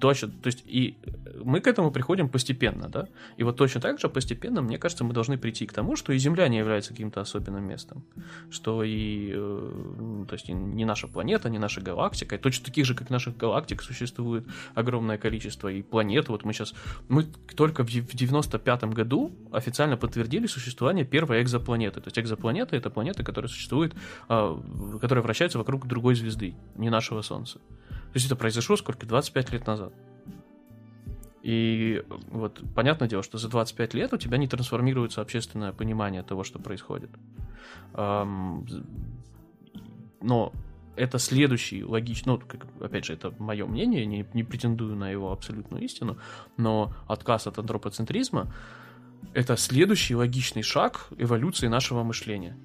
[0.00, 0.96] точно, то есть и
[1.44, 5.12] мы к этому приходим постепенно, да, и вот точно так же постепенно, мне кажется, мы
[5.12, 8.02] должны прийти к тому, что и Земля не является каким-то особенным местом,
[8.50, 12.94] что и, э, то есть не наша планета, не наша галактика, и точно таких же,
[12.94, 16.74] как наших галактик, существует огромное количество и планет, вот мы сейчас,
[17.08, 17.24] мы
[17.54, 23.48] только в 95 году официально подтвердили существование первой экзопланеты, то есть экзопланета это планета, которая
[23.48, 23.94] существует,
[24.28, 24.60] а,
[25.00, 27.60] которая вращается вокруг другой звезды, не нашего Солнца.
[28.12, 29.06] То есть это произошло сколько?
[29.06, 29.92] 25 лет назад.
[31.42, 36.44] И вот понятное дело, что за 25 лет у тебя не трансформируется общественное понимание того,
[36.44, 37.10] что происходит.
[37.94, 38.64] Но
[40.96, 45.32] это следующий логичный, ну, как, опять же, это мое мнение, не, не претендую на его
[45.32, 46.18] абсолютную истину,
[46.58, 48.52] но отказ от антропоцентризма—
[49.32, 52.56] это следующий логичный шаг эволюции нашего мышления.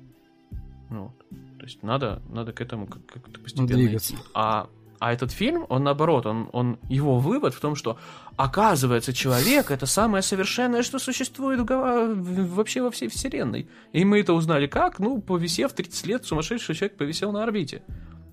[0.89, 1.13] Ну,
[1.59, 4.15] то есть надо, надо к этому как-то постепенно Двигаться.
[4.34, 4.69] А
[4.99, 7.97] а этот фильм, он наоборот, он, он, его вывод в том, что
[8.38, 13.67] оказывается человек это самое совершенное, что существует в, вообще во всей вселенной.
[13.93, 14.99] И мы это узнали как?
[14.99, 17.81] Ну, повисев 30 лет, сумасшедший человек повисел на орбите.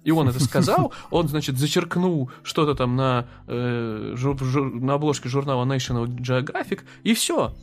[0.05, 5.29] И он это сказал, он, значит, зачеркнул что-то там на, э, жур, жур, на обложке
[5.29, 7.55] журнала National Geographic, и все.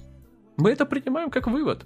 [0.58, 1.86] Мы это принимаем как вывод.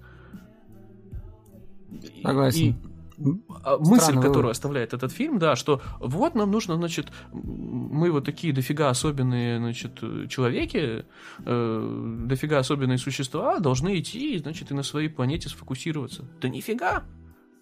[2.23, 2.59] Согласен.
[2.59, 2.75] И,
[3.17, 8.53] мысль, Странно, которую оставляет этот фильм, да, что вот нам нужно, значит, мы вот такие
[8.53, 9.99] дофига особенные, значит,
[10.29, 11.05] человеки,
[11.39, 16.25] э, дофига особенные существа должны идти, значит, и на своей планете сфокусироваться.
[16.41, 17.03] Да нифига!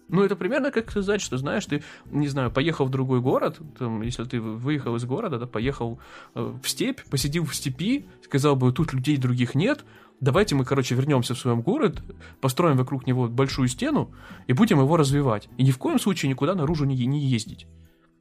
[0.08, 4.02] Ну, это примерно как сказать, что, знаешь, ты, не знаю, поехал в другой город, там,
[4.02, 6.00] если ты выехал из города, да, поехал
[6.34, 9.86] э, в степь, посидел в степи, сказал бы, тут людей других нет,
[10.22, 12.02] давайте мы, короче, вернемся в свой город,
[12.40, 14.14] построим вокруг него большую стену
[14.46, 15.48] и будем его развивать.
[15.58, 17.66] И ни в коем случае никуда наружу не, не ездить.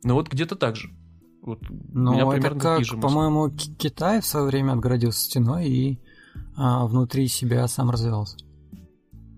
[0.04, 0.90] Но вот где-то так же.
[1.42, 6.00] Вот ну, меня это как, по-моему, Китай в свое время отгородился стеной и
[6.56, 8.38] а, внутри себя сам развивался.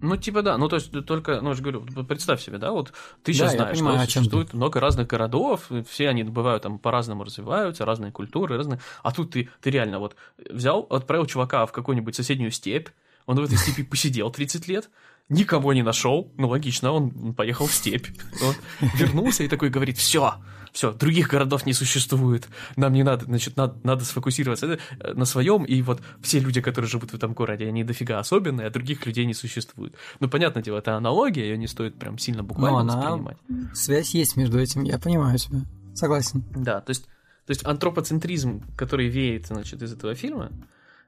[0.04, 0.58] Ну, типа, да.
[0.58, 2.92] Ну, то есть, только, ну, я же говорю, представь себе, да, вот
[3.24, 4.58] ты сейчас да, знаешь, понимаю, что существует ты.
[4.58, 8.82] много разных городов, все они бывают там по-разному развиваются, разные культуры, разные.
[9.02, 12.90] А тут ты, ты реально вот взял, отправил чувака в какую-нибудь соседнюю степь,
[13.26, 14.90] он в этой степи посидел 30 лет,
[15.30, 18.08] никого не нашел, ну, логично, он поехал в степь.
[18.42, 20.34] Он вернулся и такой говорит, все,
[20.74, 25.64] все, других городов не существует, нам не надо, значит, надо, надо сфокусироваться э, на своем,
[25.64, 29.26] и вот все люди, которые живут в этом городе, они дофига особенные, а других людей
[29.26, 29.96] не существует.
[30.20, 33.38] Ну, понятное дело, это аналогия, ее не стоит прям сильно буквально Но воспринимать.
[33.74, 35.62] Связь есть между этим, я понимаю тебя,
[35.94, 36.44] согласен.
[36.56, 40.52] Да, то есть, то есть антропоцентризм, который веет, значит, из этого фильма,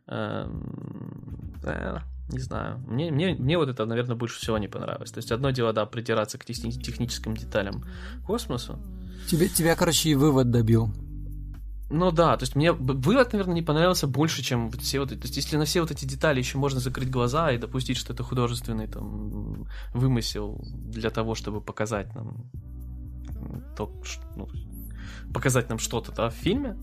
[0.07, 1.55] эм,
[2.30, 2.80] не знаю.
[2.88, 5.11] Мне, мне, мне вот это, наверное, больше всего не понравилось.
[5.11, 7.84] То есть одно дело, да, придираться к техни- техническим деталям
[8.26, 8.80] космосу,
[9.27, 10.93] Тебе, тебя, короче, и вывод добил.
[11.89, 15.35] Ну да, то есть мне вывод, наверное, не понравился больше, чем все вот, то есть
[15.35, 18.88] если на все вот эти детали еще можно закрыть глаза и допустить, что это художественный
[18.88, 22.49] там вымысел для того, чтобы показать нам
[23.77, 23.91] то,
[24.35, 24.47] ну,
[25.34, 26.76] показать нам что-то да, в фильме,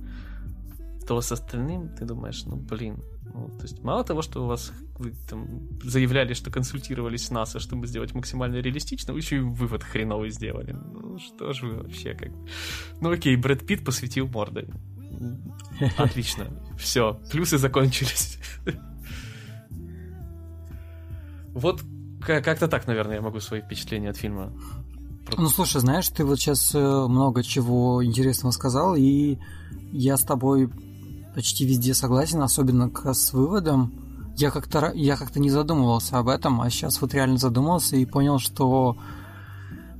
[1.12, 4.72] то с остальным ты думаешь, ну блин, ну, то есть мало того, что у вас
[4.96, 9.82] вы там заявляли, что консультировались с НАСА, чтобы сделать максимально реалистично, вы еще и вывод
[9.82, 10.72] хреновый сделали.
[10.72, 12.30] Ну что ж вы вообще как...
[13.02, 14.70] Ну окей, Брэд Питт посветил мордой.
[15.98, 16.46] Отлично.
[16.78, 18.38] Все, плюсы закончились.
[21.52, 21.82] Вот
[22.22, 24.50] как-то так, наверное, я могу свои впечатления от фильма.
[25.36, 29.36] Ну слушай, знаешь, ты вот сейчас э, много чего интересного сказал, и
[29.92, 30.70] я с тобой
[31.34, 33.92] почти везде согласен, особенно с выводом.
[34.36, 38.38] Я как-то я как-то не задумывался об этом, а сейчас вот реально задумался и понял,
[38.38, 38.96] что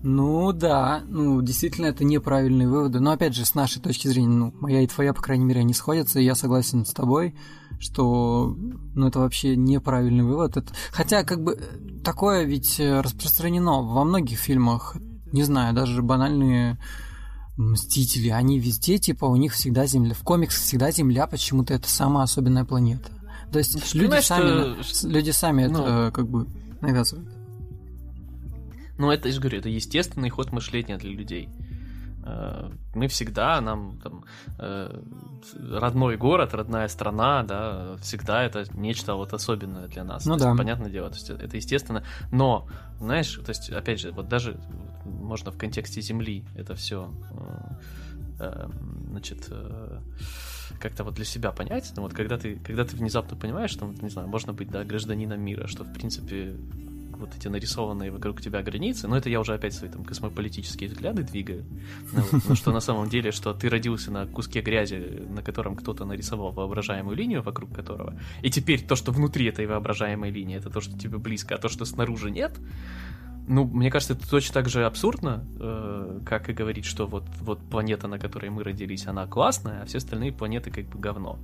[0.03, 2.99] ну да, ну действительно это неправильные выводы.
[2.99, 5.75] Но опять же, с нашей точки зрения, ну, моя и твоя, по крайней мере, они
[5.75, 7.37] сходятся, и я согласен с тобой,
[7.79, 8.57] что
[8.95, 10.57] ну, это вообще неправильный вывод.
[10.57, 10.73] Это...
[10.91, 11.57] Хотя, как бы,
[12.03, 14.97] такое ведь распространено во многих фильмах,
[15.31, 16.79] не знаю, даже банальные
[17.57, 20.15] Мстители, они везде, типа, у них всегда Земля.
[20.15, 23.11] В комиксах всегда Земля почему-то это самая особенная планета.
[23.53, 25.09] То есть ну, люди сами, что...
[25.09, 26.47] люди сами ну, это как бы
[26.81, 27.29] навязывают.
[28.97, 31.51] Ну, это, я же говорю, это естественный ход мышления для людей.
[32.25, 34.25] Э, мы всегда, нам там,
[34.59, 35.03] э,
[35.71, 40.25] родной город, родная страна, да, всегда это нечто вот особенное для нас.
[40.25, 40.49] Ну то да.
[40.51, 42.05] Есть, понятное дело, то есть это естественно.
[42.31, 42.69] Но,
[42.99, 44.59] знаешь, то есть, опять же, вот даже
[45.05, 47.13] можно в контексте Земли это все,
[48.41, 48.69] э,
[49.11, 49.51] значит,
[50.81, 54.11] как-то вот для себя понять, ну вот когда ты, когда ты внезапно понимаешь, что, не
[54.11, 56.57] знаю, можно быть, да, гражданином мира, что, в принципе,
[57.23, 61.23] вот эти нарисованные вокруг тебя границы, но это я уже опять свои там космополитические взгляды
[61.23, 61.65] двигаю,
[62.13, 65.77] ну, вот, ну, что на самом деле, что ты родился на куске грязи, на котором
[65.77, 70.69] кто-то нарисовал воображаемую линию, вокруг которого, и теперь то, что внутри этой воображаемой линии, это
[70.69, 72.59] то, что тебе близко, а то, что снаружи нет,
[73.47, 77.59] ну, мне кажется, это точно так же абсурдно, э, как и говорить, что вот, вот
[77.59, 81.39] планета, на которой мы родились, она классная, а все остальные планеты как бы говно.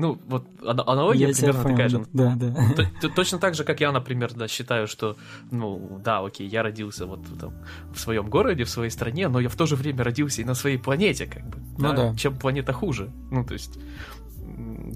[0.00, 2.06] Ну, вот аналогия примерно такая же.
[2.12, 2.54] Да, да.
[3.16, 5.16] Точно так же, как я, например, да, считаю, что,
[5.50, 7.52] ну, да, окей, я родился вот там
[7.92, 10.54] в своем городе, в своей стране, но я в то же время родился и на
[10.54, 11.58] своей планете, как бы.
[11.78, 12.14] Ну да.
[12.14, 13.10] Чем планета хуже.
[13.32, 13.76] Ну, то есть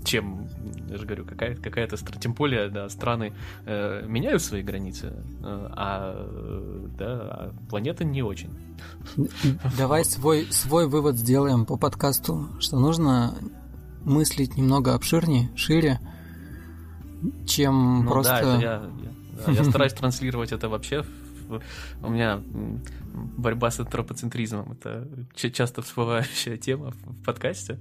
[0.04, 0.48] чем,
[0.92, 3.32] я же говорю, какая- какая-то страна, тем более, да, страны
[3.66, 8.50] э, меняют свои границы, э, а, да, а планета не очень.
[9.76, 13.34] Давай свой, свой вывод сделаем по подкасту, что нужно
[14.04, 16.00] мыслить немного обширнее, шире,
[17.46, 18.32] чем ну, просто...
[18.32, 21.04] Да, это я, я, да, я стараюсь транслировать это вообще.
[22.02, 22.42] У меня
[23.36, 27.78] борьба с антропоцентризмом это часто всплывающая тема в подкасте.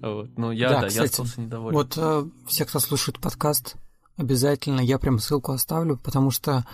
[0.00, 0.36] Вот.
[0.36, 1.76] Но я, да, да кстати, я остался недоволен.
[1.76, 3.76] Вот э, все, кто слушает подкаст,
[4.16, 6.64] обязательно я прям ссылку оставлю, потому что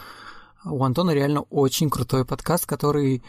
[0.64, 3.22] у Антона реально очень крутой подкаст, который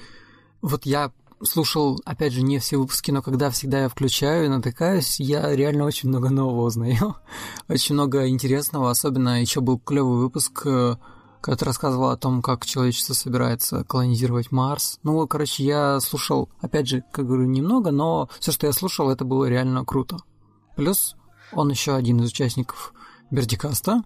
[0.61, 1.11] вот я
[1.43, 5.85] слушал, опять же, не все выпуски, но когда всегда я включаю и натыкаюсь, я реально
[5.85, 7.15] очень много нового узнаю.
[7.68, 10.95] очень много интересного, особенно еще был клевый выпуск, э,
[11.41, 14.99] когда ты рассказывал о том, как человечество собирается колонизировать Марс.
[15.03, 19.26] Ну, короче, я слушал, опять же, как говорю, немного, но все, что я слушал, это
[19.26, 20.18] было реально круто.
[20.76, 21.15] Плюс
[21.51, 22.93] он еще один из участников
[23.31, 24.03] Бердикаста,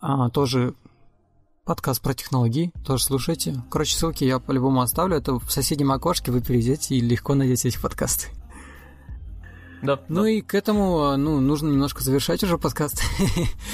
[0.00, 0.74] а, тоже
[1.64, 3.62] подкаст про технологии, тоже слушайте.
[3.70, 5.16] Короче, ссылки я по-любому оставлю.
[5.16, 8.28] Это в соседнем окошке вы перейдете и легко найдете эти подкасты.
[9.82, 10.00] Да.
[10.08, 10.30] Ну да.
[10.30, 13.02] и к этому, ну, нужно немножко завершать уже подкаст.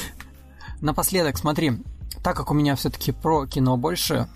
[0.80, 1.82] Напоследок, смотри,
[2.22, 4.28] так как у меня все-таки про кино больше,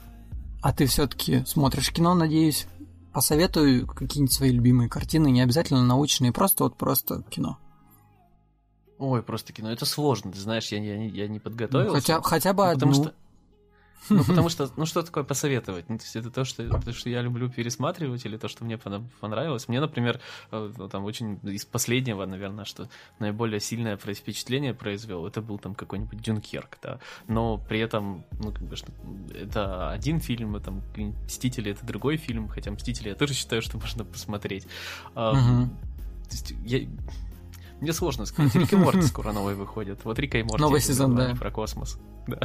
[0.63, 2.67] а ты все-таки смотришь кино, надеюсь,
[3.13, 7.59] посоветую какие-нибудь свои любимые картины, не обязательно научные, просто вот просто кино.
[8.99, 9.71] Ой, просто кино.
[9.71, 11.95] Это сложно, ты знаешь, я, я, я не подготовился.
[11.95, 12.75] Ну, хотя, хотя бы ну, одну.
[12.75, 13.15] Потому что
[14.11, 15.89] ну, потому что, ну, что такое посоветовать?
[15.89, 18.79] Ну, то есть это то, что, то, что я люблю пересматривать, или то, что мне
[18.79, 19.69] понравилось.
[19.69, 22.89] Мне, например, э, ну, там очень из последнего, наверное, что
[23.19, 27.01] наиболее сильное впечатление произвел, это был там какой-нибудь Дюнкерк, да.
[27.29, 28.93] Но при этом, ну, как бы, что
[29.35, 30.83] это один фильм, и там
[31.27, 34.67] Мстители это другой фильм, хотя Мстители я тоже считаю, что можно посмотреть.
[35.15, 35.15] Угу.
[35.15, 36.87] То есть я,
[37.81, 38.55] мне сложно сказать.
[38.55, 40.05] Рик и Морти скоро новый выходит.
[40.05, 40.61] Вот Рика и Морти.
[40.61, 41.35] Новый сезон, да.
[41.35, 41.99] Про космос.
[42.27, 42.39] Да.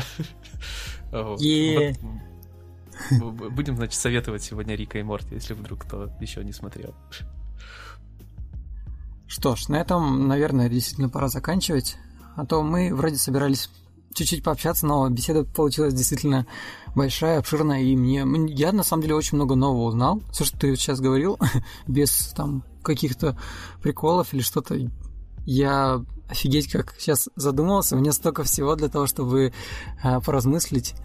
[3.19, 6.93] Будем, значит, советовать сегодня Рика и Морти, если вдруг кто еще не смотрел.
[9.27, 11.97] Что ж, на этом, наверное, действительно пора заканчивать.
[12.35, 13.69] А то мы вроде собирались
[14.13, 16.45] чуть-чуть пообщаться, но беседа получилась действительно
[16.95, 18.25] большая, обширная, и мне...
[18.47, 20.21] Я, на самом деле, очень много нового узнал.
[20.31, 21.37] Все, что ты сейчас говорил,
[21.87, 23.37] без там каких-то
[23.81, 24.75] приколов или что-то,
[25.45, 29.51] я офигеть как сейчас задумался, у меня столько всего для того, чтобы
[30.03, 30.95] э, поразмыслить.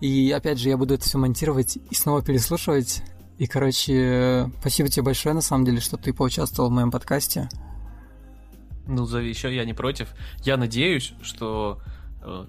[0.00, 3.02] И опять же, я буду это все монтировать и снова переслушивать.
[3.38, 7.48] И, короче, спасибо тебе большое, на самом деле, что ты поучаствовал в моем подкасте.
[8.86, 10.08] Ну, зови еще, я не против.
[10.44, 11.80] Я надеюсь, что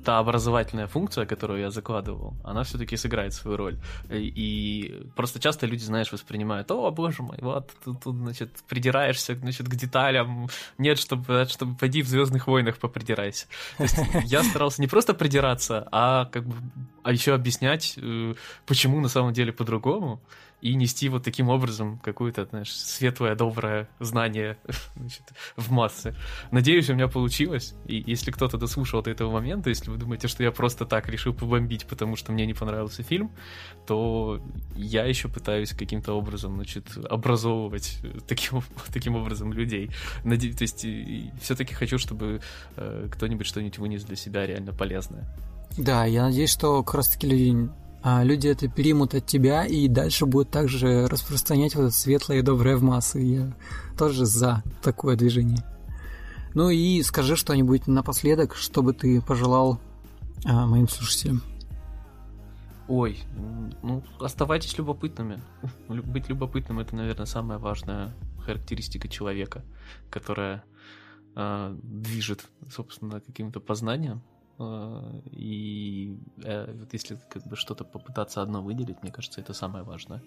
[0.04, 3.78] та образовательная функция, которую я закладывал, она все-таки сыграет свою роль.
[4.10, 9.68] И просто часто люди, знаешь, воспринимают, о, боже мой, вот, тут, тут значит, придираешься, значит,
[9.68, 10.48] к деталям.
[10.78, 13.48] Нет, чтобы, чтобы пойди в Звездных войнах попридирайся.
[13.78, 16.56] То есть я старался не просто придираться, а как бы
[17.04, 18.34] а еще объяснять, э,
[18.66, 20.22] почему на самом деле по-другому
[20.64, 24.58] и нести вот таким образом какое-то, знаешь, светлое, доброе знание
[24.96, 25.24] значит,
[25.58, 26.16] в массы.
[26.52, 27.76] Надеюсь, у меня получилось.
[27.86, 31.34] И если кто-то дослушал до этого момента, если вы думаете, что я просто так решил
[31.34, 33.30] побомбить, потому что мне не понравился фильм,
[33.86, 34.42] то
[34.74, 38.64] я еще пытаюсь каким-то образом, значит, образовывать таким,
[38.94, 39.92] таким образом людей.
[40.24, 40.54] Наде...
[40.54, 40.86] То есть
[41.42, 42.40] все-таки хочу, чтобы
[42.78, 45.26] э, кто-нибудь что-нибудь вынес для себя реально полезное.
[45.78, 47.70] Да, я надеюсь, что как раз таки люди
[48.04, 52.42] а люди это примут от тебя и дальше будут также распространять вот это светлое и
[52.42, 53.22] доброе в массы.
[53.22, 53.54] Я
[53.98, 55.64] тоже за такое движение.
[56.54, 59.80] Ну и скажи что-нибудь напоследок, чтобы ты пожелал
[60.46, 61.42] а, моим слушателям.
[62.90, 63.20] Ой,
[63.82, 65.42] ну оставайтесь любопытными.
[65.88, 68.14] Быть любопытным это, наверное, самая важная
[68.46, 69.64] характеристика человека,
[70.10, 70.66] которая
[71.38, 74.22] э, движет, собственно, каким-то познанием.
[74.60, 79.84] Э, и э, вот если как бы что-то попытаться одно выделить, мне кажется, это самое
[79.84, 80.22] важное.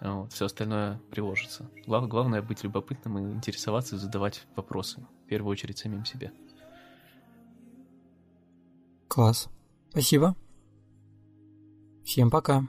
[0.00, 1.68] Вот, все остальное приложится.
[1.86, 5.04] Глав, главное быть любопытным и интересоваться и задавать вопросы.
[5.24, 6.32] В первую очередь самим себе.
[9.08, 9.48] Класс.
[9.90, 10.34] Спасибо.
[12.04, 12.66] Всем пока.